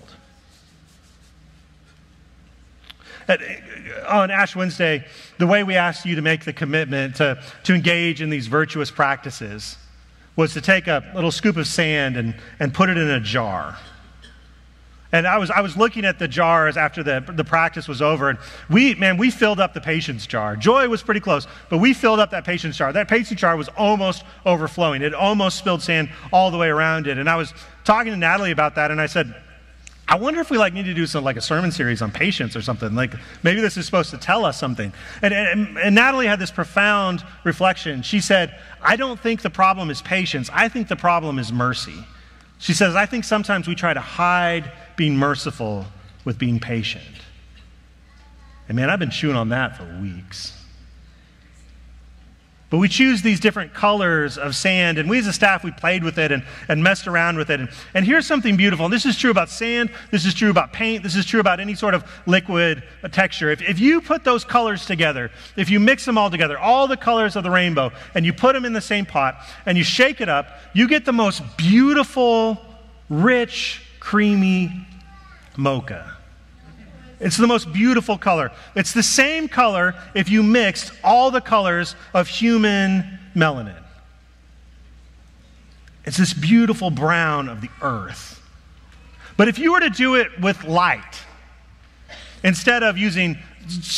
At, 3.27 3.41
on 4.07 4.31
Ash 4.31 4.55
Wednesday, 4.55 5.05
the 5.37 5.45
way 5.45 5.63
we 5.63 5.75
asked 5.75 6.05
you 6.05 6.15
to 6.15 6.21
make 6.21 6.45
the 6.45 6.53
commitment 6.53 7.15
to, 7.17 7.41
to 7.63 7.73
engage 7.73 8.21
in 8.21 8.29
these 8.29 8.47
virtuous 8.47 8.89
practices 8.89 9.77
was 10.35 10.53
to 10.53 10.61
take 10.61 10.87
a 10.87 11.11
little 11.13 11.31
scoop 11.31 11.57
of 11.57 11.67
sand 11.67 12.17
and, 12.17 12.33
and 12.59 12.73
put 12.73 12.89
it 12.89 12.97
in 12.97 13.09
a 13.09 13.19
jar. 13.19 13.77
And 15.11 15.25
I 15.25 15.39
was, 15.39 15.49
I 15.49 15.61
was 15.61 15.75
looking 15.75 16.05
at 16.05 16.19
the 16.19 16.27
jars 16.27 16.77
after 16.77 17.01
the, 17.01 17.23
the 17.33 17.43
practice 17.43 17.87
was 17.87 17.99
over, 18.01 18.29
and 18.29 18.37
we, 18.69 18.93
man, 18.93 19.17
we 19.17 19.31
filled 19.31 19.59
up 19.59 19.73
the 19.73 19.81
patience 19.81 20.27
jar. 20.27 20.55
Joy 20.55 20.87
was 20.87 21.01
pretty 21.01 21.19
close, 21.19 21.47
but 21.69 21.79
we 21.79 21.93
filled 21.93 22.19
up 22.19 22.29
that 22.31 22.45
patience 22.45 22.77
jar. 22.77 22.93
That 22.93 23.07
patience 23.07 23.39
jar 23.39 23.57
was 23.57 23.69
almost 23.69 24.23
overflowing. 24.45 25.01
It 25.01 25.15
almost 25.15 25.57
spilled 25.57 25.81
sand 25.81 26.09
all 26.31 26.51
the 26.51 26.57
way 26.57 26.67
around 26.67 27.07
it. 27.07 27.17
And 27.17 27.27
I 27.27 27.37
was 27.37 27.53
talking 27.85 28.11
to 28.11 28.17
Natalie 28.17 28.51
about 28.51 28.75
that, 28.75 28.91
and 28.91 29.01
I 29.01 29.07
said, 29.07 29.33
I 30.07 30.15
wonder 30.15 30.41
if 30.41 30.49
we 30.49 30.57
like 30.57 30.73
need 30.73 30.85
to 30.85 30.93
do 30.95 31.05
some 31.05 31.23
like 31.23 31.37
a 31.37 31.41
sermon 31.41 31.71
series 31.71 32.01
on 32.01 32.09
patience 32.09 32.55
or 32.55 32.63
something. 32.63 32.95
Like 32.95 33.13
maybe 33.43 33.61
this 33.61 33.77
is 33.77 33.85
supposed 33.85 34.09
to 34.09 34.17
tell 34.17 34.43
us 34.43 34.59
something. 34.59 34.91
And, 35.21 35.33
and, 35.35 35.77
and 35.77 35.93
Natalie 35.93 36.25
had 36.25 36.39
this 36.39 36.49
profound 36.49 37.23
reflection. 37.43 38.01
She 38.01 38.19
said, 38.19 38.59
I 38.81 38.95
don't 38.95 39.19
think 39.19 39.43
the 39.43 39.51
problem 39.51 39.91
is 39.91 40.01
patience. 40.01 40.49
I 40.51 40.67
think 40.67 40.87
the 40.87 40.95
problem 40.95 41.37
is 41.37 41.53
mercy. 41.53 42.03
She 42.57 42.73
says, 42.73 42.95
I 42.95 43.05
think 43.05 43.23
sometimes 43.23 43.67
we 43.67 43.75
try 43.75 43.93
to 43.93 43.99
hide 44.01 44.71
being 44.99 45.15
merciful 45.15 45.85
with 46.25 46.37
being 46.37 46.59
patient. 46.59 47.05
And 48.67 48.75
man, 48.75 48.89
I've 48.89 48.99
been 48.99 49.09
chewing 49.09 49.37
on 49.37 49.47
that 49.49 49.77
for 49.77 49.85
weeks. 50.01 50.53
But 52.69 52.79
we 52.79 52.89
choose 52.89 53.21
these 53.21 53.39
different 53.39 53.73
colors 53.73 54.37
of 54.37 54.57
sand, 54.57 54.97
and 54.97 55.09
we 55.09 55.17
as 55.17 55.25
a 55.25 55.31
staff, 55.31 55.63
we 55.63 55.71
played 55.71 56.03
with 56.03 56.19
it 56.19 56.33
and, 56.33 56.43
and 56.67 56.83
messed 56.83 57.07
around 57.07 57.37
with 57.37 57.49
it. 57.49 57.61
And, 57.61 57.69
and 57.93 58.05
here's 58.05 58.27
something 58.27 58.57
beautiful. 58.57 58.85
And 58.85 58.93
this 58.93 59.05
is 59.05 59.17
true 59.17 59.31
about 59.31 59.49
sand, 59.49 59.89
this 60.11 60.25
is 60.25 60.33
true 60.33 60.49
about 60.49 60.73
paint, 60.73 61.01
this 61.01 61.15
is 61.15 61.25
true 61.25 61.39
about 61.39 61.61
any 61.61 61.75
sort 61.75 61.93
of 61.93 62.03
liquid 62.25 62.83
uh, 63.01 63.07
texture. 63.07 63.49
If, 63.49 63.61
if 63.61 63.79
you 63.79 64.01
put 64.01 64.25
those 64.25 64.43
colors 64.43 64.85
together, 64.85 65.31
if 65.55 65.69
you 65.69 65.79
mix 65.79 66.03
them 66.03 66.17
all 66.17 66.29
together, 66.29 66.59
all 66.59 66.89
the 66.89 66.97
colors 66.97 67.37
of 67.37 67.43
the 67.43 67.49
rainbow, 67.49 67.93
and 68.15 68.25
you 68.25 68.33
put 68.33 68.51
them 68.51 68.65
in 68.65 68.73
the 68.73 68.81
same 68.81 69.05
pot, 69.05 69.43
and 69.65 69.77
you 69.77 69.83
shake 69.85 70.19
it 70.19 70.27
up, 70.27 70.59
you 70.73 70.89
get 70.89 71.05
the 71.05 71.13
most 71.13 71.41
beautiful, 71.55 72.59
rich, 73.09 73.81
creamy 74.01 74.85
mocha. 75.59 76.15
It's 77.19 77.37
the 77.37 77.47
most 77.47 77.71
beautiful 77.73 78.17
color. 78.17 78.51
It's 78.75 78.93
the 78.93 79.03
same 79.03 79.49
color 79.49 79.93
if 80.15 80.29
you 80.29 80.41
mixed 80.41 80.93
all 81.03 81.31
the 81.31 81.41
colors 81.41 81.95
of 82.13 82.27
human 82.27 83.19
melanin. 83.35 83.83
It's 86.05 86.17
this 86.17 86.33
beautiful 86.33 86.89
brown 86.89 87.49
of 87.49 87.61
the 87.61 87.69
earth. 87.81 88.41
But 89.35 89.47
if 89.47 89.59
you 89.59 89.73
were 89.73 89.81
to 89.81 89.89
do 89.89 90.15
it 90.15 90.39
with 90.39 90.63
light, 90.63 91.21
instead 92.43 92.81
of 92.83 92.97
using 92.97 93.37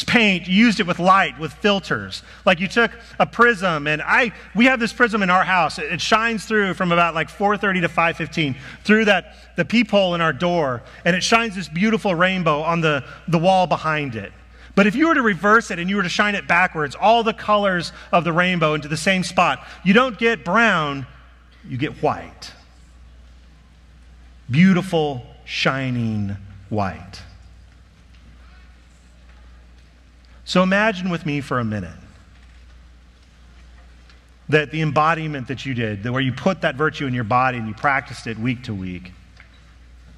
paint, 0.07 0.47
used 0.47 0.79
it 0.79 0.87
with 0.87 0.99
light, 0.99 1.39
with 1.39 1.53
filters. 1.53 2.23
Like 2.45 2.59
you 2.59 2.67
took 2.67 2.91
a 3.19 3.25
prism, 3.25 3.87
and 3.87 4.01
I 4.01 4.33
we 4.55 4.65
have 4.65 4.79
this 4.79 4.93
prism 4.93 5.23
in 5.23 5.29
our 5.29 5.43
house. 5.43 5.79
It, 5.79 5.91
it 5.91 6.01
shines 6.01 6.45
through 6.45 6.73
from 6.73 6.91
about 6.91 7.15
like 7.15 7.29
4:30 7.29 7.81
to 7.81 7.89
5:15 7.89 8.55
through 8.83 9.05
that 9.05 9.35
the 9.55 9.65
peephole 9.65 10.15
in 10.15 10.21
our 10.21 10.33
door, 10.33 10.81
and 11.05 11.15
it 11.15 11.23
shines 11.23 11.55
this 11.55 11.67
beautiful 11.67 12.15
rainbow 12.15 12.61
on 12.61 12.81
the, 12.81 13.03
the 13.27 13.37
wall 13.37 13.67
behind 13.67 14.15
it. 14.15 14.31
But 14.75 14.87
if 14.87 14.95
you 14.95 15.07
were 15.07 15.15
to 15.15 15.21
reverse 15.21 15.69
it 15.69 15.79
and 15.79 15.89
you 15.89 15.97
were 15.97 16.03
to 16.03 16.09
shine 16.09 16.35
it 16.35 16.47
backwards, 16.47 16.95
all 16.95 17.23
the 17.23 17.33
colors 17.33 17.91
of 18.11 18.23
the 18.23 18.31
rainbow 18.31 18.73
into 18.73 18.87
the 18.87 18.97
same 18.97 19.23
spot, 19.23 19.65
you 19.83 19.93
don't 19.93 20.17
get 20.17 20.45
brown, 20.45 21.05
you 21.67 21.77
get 21.77 22.01
white. 22.01 22.53
Beautiful, 24.49 25.25
shining 25.45 26.37
white. 26.69 27.21
So 30.51 30.63
imagine 30.63 31.09
with 31.09 31.25
me 31.25 31.39
for 31.39 31.59
a 31.59 31.63
minute 31.63 31.95
that 34.49 34.69
the 34.69 34.81
embodiment 34.81 35.47
that 35.47 35.65
you 35.65 35.73
did, 35.73 36.05
where 36.09 36.21
you 36.21 36.33
put 36.33 36.59
that 36.59 36.75
virtue 36.75 37.07
in 37.07 37.13
your 37.13 37.23
body 37.23 37.57
and 37.57 37.69
you 37.69 37.73
practiced 37.73 38.27
it 38.27 38.37
week 38.37 38.65
to 38.65 38.73
week, 38.73 39.13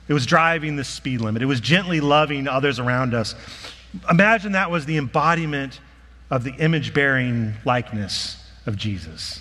it 0.08 0.13
was 0.15 0.26
driving 0.26 0.76
the 0.76 0.84
speed 0.84 1.22
limit, 1.22 1.43
it 1.43 1.46
was 1.46 1.60
gently 1.60 2.00
loving 2.00 2.48
others 2.48 2.80
around 2.80 3.13
us. 3.13 3.36
Imagine 4.10 4.54
that 4.54 4.72
was 4.72 4.88
the 4.88 4.98
embodiment 4.98 5.80
of 6.32 6.43
the 6.43 6.54
image 6.54 6.96
bearing 6.96 7.54
likeness 7.63 8.43
of 8.65 8.76
Jesus. 8.76 9.39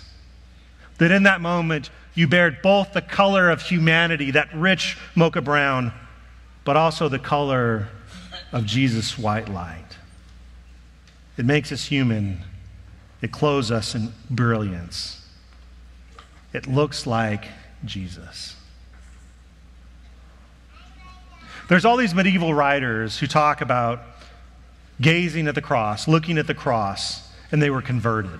That 0.99 1.09
in 1.09 1.23
that 1.23 1.41
moment, 1.41 1.89
you 2.13 2.27
bared 2.27 2.61
both 2.61 2.93
the 2.93 3.01
color 3.01 3.49
of 3.49 3.63
humanity, 3.63 4.29
that 4.29 4.53
rich 4.53 4.95
mocha 5.15 5.41
brown, 5.41 5.91
but 6.65 6.77
also 6.77 7.09
the 7.09 7.17
color 7.17 7.87
of 8.51 8.67
Jesus' 8.67 9.17
white 9.17 9.49
light. 9.49 9.79
It 11.37 11.45
makes 11.45 11.71
us 11.71 11.85
human. 11.85 12.41
It 13.21 13.31
clothes 13.31 13.71
us 13.71 13.95
in 13.95 14.13
brilliance. 14.29 15.25
It 16.53 16.67
looks 16.67 17.07
like 17.07 17.45
Jesus. 17.85 18.55
There's 21.69 21.85
all 21.85 21.97
these 21.97 22.13
medieval 22.13 22.53
writers 22.53 23.17
who 23.17 23.27
talk 23.27 23.61
about 23.61 24.01
gazing 25.01 25.47
at 25.47 25.55
the 25.55 25.61
cross, 25.61 26.07
looking 26.07 26.37
at 26.37 26.45
the 26.45 26.53
cross, 26.53 27.27
and 27.51 27.61
they 27.61 27.69
were 27.69 27.81
converted. 27.81 28.39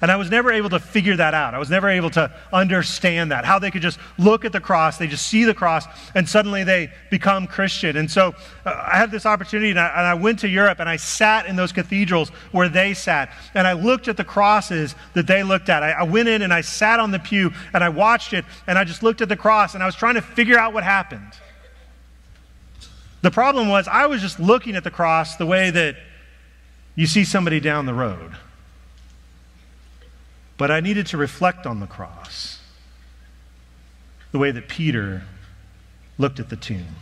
And 0.00 0.10
I 0.10 0.16
was 0.16 0.30
never 0.30 0.52
able 0.52 0.70
to 0.70 0.78
figure 0.78 1.16
that 1.16 1.34
out. 1.34 1.54
I 1.54 1.58
was 1.58 1.70
never 1.70 1.88
able 1.88 2.10
to 2.10 2.30
understand 2.52 3.30
that, 3.30 3.44
how 3.44 3.58
they 3.58 3.70
could 3.70 3.82
just 3.82 3.98
look 4.18 4.44
at 4.44 4.52
the 4.52 4.60
cross, 4.60 4.98
they 4.98 5.06
just 5.06 5.26
see 5.26 5.44
the 5.44 5.54
cross, 5.54 5.86
and 6.14 6.28
suddenly 6.28 6.64
they 6.64 6.92
become 7.10 7.46
Christian. 7.46 7.96
And 7.96 8.10
so 8.10 8.34
uh, 8.64 8.86
I 8.86 8.96
had 8.96 9.10
this 9.10 9.26
opportunity, 9.26 9.70
and 9.70 9.80
I, 9.80 9.88
and 9.88 10.06
I, 10.06 10.14
went 10.14 10.40
to 10.40 10.48
Europe, 10.48 10.80
and 10.80 10.88
I 10.88 10.96
sat 10.96 11.46
in 11.46 11.56
those 11.56 11.72
cathedrals 11.72 12.30
where 12.52 12.68
they 12.68 12.94
sat, 12.94 13.32
and 13.54 13.66
I 13.66 13.72
looked 13.72 14.08
at 14.08 14.16
the 14.16 14.24
crosses 14.24 14.94
that 15.14 15.26
they 15.26 15.42
looked 15.42 15.68
at. 15.68 15.82
I, 15.82 15.92
I 15.92 16.02
went 16.02 16.28
in 16.28 16.42
and 16.42 16.52
I 16.52 16.60
sat 16.60 17.00
on 17.00 17.10
the 17.10 17.18
pew, 17.18 17.52
and 17.72 17.82
I 17.82 17.88
watched 17.88 18.32
it, 18.32 18.44
and 18.66 18.78
I 18.78 18.84
just 18.84 19.02
looked 19.02 19.20
at 19.20 19.28
the 19.28 19.36
cross, 19.36 19.74
and 19.74 19.82
I 19.82 19.86
was 19.86 19.94
trying 19.94 20.14
to 20.14 20.22
figure 20.22 20.58
out 20.58 20.74
what 20.74 20.84
happened. 20.84 21.32
The 23.22 23.30
problem 23.30 23.68
was, 23.68 23.88
I 23.88 24.06
was 24.06 24.20
just 24.20 24.38
looking 24.38 24.76
at 24.76 24.84
the 24.84 24.90
cross 24.90 25.36
the 25.36 25.46
way 25.46 25.70
that 25.70 25.96
you 26.94 27.06
see 27.06 27.24
somebody 27.24 27.60
down 27.60 27.86
the 27.86 27.94
road. 27.94 28.36
But 30.56 30.70
I 30.70 30.80
needed 30.80 31.06
to 31.08 31.16
reflect 31.16 31.66
on 31.66 31.80
the 31.80 31.86
cross 31.86 32.60
the 34.32 34.38
way 34.38 34.50
that 34.50 34.68
Peter 34.68 35.22
looked 36.18 36.40
at 36.40 36.48
the 36.48 36.56
tomb. 36.56 36.96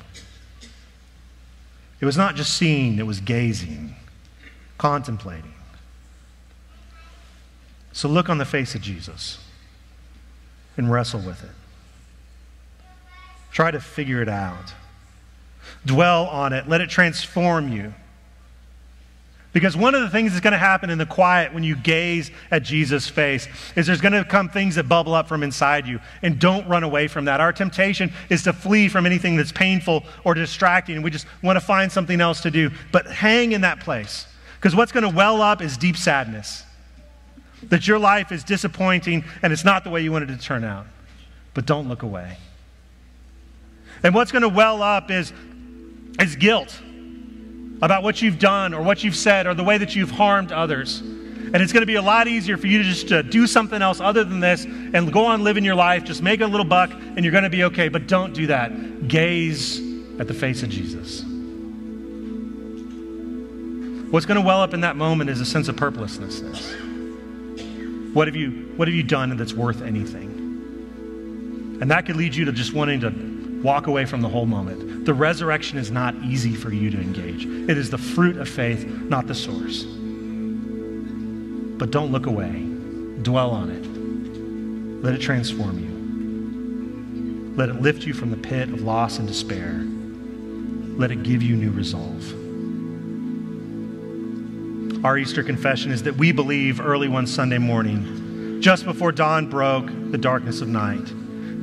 It 2.00 2.04
was 2.04 2.16
not 2.16 2.34
just 2.34 2.54
seeing, 2.54 2.98
it 2.98 3.06
was 3.06 3.20
gazing, 3.20 3.94
contemplating. 4.76 5.54
So 7.92 8.08
look 8.08 8.28
on 8.28 8.38
the 8.38 8.44
face 8.44 8.74
of 8.74 8.82
Jesus 8.82 9.38
and 10.76 10.90
wrestle 10.90 11.20
with 11.20 11.42
it. 11.44 11.50
Try 13.52 13.70
to 13.70 13.80
figure 13.80 14.20
it 14.20 14.28
out. 14.28 14.74
Dwell 15.86 16.26
on 16.26 16.52
it. 16.52 16.68
Let 16.68 16.80
it 16.80 16.90
transform 16.90 17.72
you. 17.72 17.94
Because 19.54 19.76
one 19.76 19.94
of 19.94 20.02
the 20.02 20.10
things 20.10 20.32
that's 20.32 20.42
going 20.42 20.52
to 20.52 20.58
happen 20.58 20.90
in 20.90 20.98
the 20.98 21.06
quiet 21.06 21.54
when 21.54 21.62
you 21.62 21.76
gaze 21.76 22.32
at 22.50 22.64
Jesus' 22.64 23.08
face 23.08 23.46
is 23.76 23.86
there's 23.86 24.00
going 24.00 24.12
to 24.12 24.24
come 24.24 24.48
things 24.48 24.74
that 24.74 24.88
bubble 24.88 25.14
up 25.14 25.28
from 25.28 25.44
inside 25.44 25.86
you. 25.86 26.00
And 26.22 26.40
don't 26.40 26.66
run 26.66 26.82
away 26.82 27.06
from 27.06 27.26
that. 27.26 27.40
Our 27.40 27.52
temptation 27.52 28.12
is 28.28 28.42
to 28.42 28.52
flee 28.52 28.88
from 28.88 29.06
anything 29.06 29.36
that's 29.36 29.52
painful 29.52 30.02
or 30.24 30.34
distracting. 30.34 30.96
And 30.96 31.04
we 31.04 31.10
just 31.12 31.28
want 31.40 31.56
to 31.56 31.64
find 31.64 31.90
something 31.90 32.20
else 32.20 32.40
to 32.40 32.50
do. 32.50 32.72
But 32.90 33.06
hang 33.06 33.52
in 33.52 33.60
that 33.60 33.78
place. 33.78 34.26
Because 34.56 34.74
what's 34.74 34.90
going 34.90 35.08
to 35.08 35.16
well 35.16 35.40
up 35.40 35.62
is 35.62 35.76
deep 35.76 35.96
sadness. 35.96 36.64
That 37.68 37.86
your 37.86 38.00
life 38.00 38.32
is 38.32 38.42
disappointing 38.42 39.24
and 39.40 39.52
it's 39.52 39.64
not 39.64 39.84
the 39.84 39.90
way 39.90 40.02
you 40.02 40.10
wanted 40.10 40.30
it 40.30 40.40
to 40.40 40.42
turn 40.44 40.64
out. 40.64 40.86
But 41.54 41.64
don't 41.64 41.88
look 41.88 42.02
away. 42.02 42.38
And 44.02 44.16
what's 44.16 44.32
going 44.32 44.42
to 44.42 44.48
well 44.48 44.82
up 44.82 45.12
is, 45.12 45.32
is 46.18 46.34
guilt 46.34 46.76
about 47.84 48.02
what 48.02 48.22
you've 48.22 48.38
done 48.38 48.72
or 48.72 48.82
what 48.82 49.04
you've 49.04 49.14
said 49.14 49.46
or 49.46 49.52
the 49.52 49.62
way 49.62 49.76
that 49.76 49.94
you've 49.94 50.10
harmed 50.10 50.52
others. 50.52 51.00
And 51.00 51.56
it's 51.56 51.70
going 51.70 51.82
to 51.82 51.86
be 51.86 51.96
a 51.96 52.02
lot 52.02 52.26
easier 52.26 52.56
for 52.56 52.66
you 52.66 52.78
to 52.78 52.84
just 52.84 53.12
uh, 53.12 53.20
do 53.20 53.46
something 53.46 53.82
else 53.82 54.00
other 54.00 54.24
than 54.24 54.40
this 54.40 54.64
and 54.64 55.12
go 55.12 55.26
on 55.26 55.44
living 55.44 55.64
your 55.64 55.74
life, 55.74 56.02
just 56.02 56.22
make 56.22 56.40
a 56.40 56.46
little 56.46 56.64
buck, 56.64 56.90
and 56.90 57.22
you're 57.22 57.30
going 57.30 57.44
to 57.44 57.50
be 57.50 57.64
okay. 57.64 57.90
But 57.90 58.06
don't 58.06 58.32
do 58.32 58.46
that. 58.46 59.06
Gaze 59.06 59.80
at 60.18 60.26
the 60.26 60.32
face 60.32 60.62
of 60.62 60.70
Jesus. 60.70 61.22
What's 64.10 64.24
going 64.24 64.40
to 64.40 64.46
well 64.46 64.62
up 64.62 64.72
in 64.72 64.80
that 64.80 64.96
moment 64.96 65.28
is 65.28 65.42
a 65.42 65.44
sense 65.44 65.68
of 65.68 65.76
purposelessness. 65.76 66.72
What 68.14 68.28
have 68.28 68.36
you, 68.36 68.72
what 68.76 68.88
have 68.88 68.94
you 68.94 69.02
done 69.02 69.36
that's 69.36 69.52
worth 69.52 69.82
anything? 69.82 71.78
And 71.82 71.90
that 71.90 72.06
could 72.06 72.16
lead 72.16 72.34
you 72.34 72.46
to 72.46 72.52
just 72.52 72.72
wanting 72.72 73.00
to 73.00 73.60
walk 73.62 73.88
away 73.88 74.06
from 74.06 74.22
the 74.22 74.28
whole 74.28 74.46
moment. 74.46 74.93
The 75.04 75.12
resurrection 75.12 75.76
is 75.76 75.90
not 75.90 76.14
easy 76.24 76.54
for 76.54 76.72
you 76.72 76.90
to 76.90 76.98
engage, 76.98 77.44
it 77.44 77.76
is 77.76 77.90
the 77.90 77.98
fruit 77.98 78.38
of 78.38 78.48
faith, 78.48 78.86
not 78.86 79.26
the 79.26 79.34
source. 79.34 79.84
But 81.76 81.90
don't 81.90 82.10
look 82.10 82.24
away, 82.24 82.66
dwell 83.20 83.50
on 83.50 83.70
it. 83.70 83.84
Let 85.04 85.12
it 85.14 85.20
transform 85.20 85.78
you. 85.78 87.54
Let 87.54 87.68
it 87.68 87.82
lift 87.82 88.06
you 88.06 88.14
from 88.14 88.30
the 88.30 88.38
pit 88.38 88.70
of 88.70 88.80
loss 88.80 89.18
and 89.18 89.28
despair. 89.28 89.82
Let 90.98 91.10
it 91.10 91.22
give 91.22 91.42
you 91.42 91.54
new 91.56 91.70
resolve. 91.70 92.32
Our 95.04 95.18
Easter 95.18 95.42
confession 95.42 95.92
is 95.92 96.02
that 96.04 96.16
we 96.16 96.32
believe 96.32 96.80
early 96.80 97.08
one 97.08 97.26
Sunday 97.26 97.58
morning, 97.58 98.62
just 98.62 98.86
before 98.86 99.12
dawn 99.12 99.50
broke 99.50 99.88
the 100.10 100.16
darkness 100.16 100.62
of 100.62 100.68
night 100.68 101.12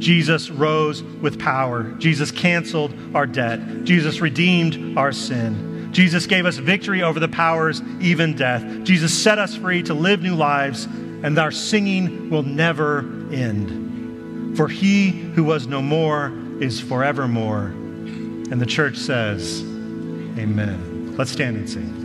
Jesus 0.01 0.49
rose 0.49 1.03
with 1.03 1.39
power. 1.39 1.83
Jesus 1.93 2.31
canceled 2.31 2.93
our 3.15 3.27
debt. 3.27 3.85
Jesus 3.85 4.19
redeemed 4.19 4.97
our 4.97 5.11
sin. 5.11 5.93
Jesus 5.93 6.25
gave 6.25 6.45
us 6.45 6.57
victory 6.57 7.03
over 7.03 7.19
the 7.19 7.27
powers, 7.27 7.81
even 7.99 8.35
death. 8.35 8.83
Jesus 8.83 9.17
set 9.17 9.37
us 9.37 9.55
free 9.55 9.83
to 9.83 9.93
live 9.93 10.21
new 10.21 10.35
lives, 10.35 10.85
and 10.85 11.37
our 11.37 11.51
singing 11.51 12.29
will 12.29 12.43
never 12.43 12.99
end. 13.31 14.57
For 14.57 14.67
he 14.67 15.09
who 15.09 15.43
was 15.43 15.67
no 15.67 15.81
more 15.81 16.33
is 16.59 16.81
forevermore. 16.81 17.65
And 17.65 18.59
the 18.59 18.65
church 18.65 18.97
says, 18.97 19.61
Amen. 19.61 21.15
Let's 21.17 21.31
stand 21.31 21.57
and 21.57 21.69
sing. 21.69 22.00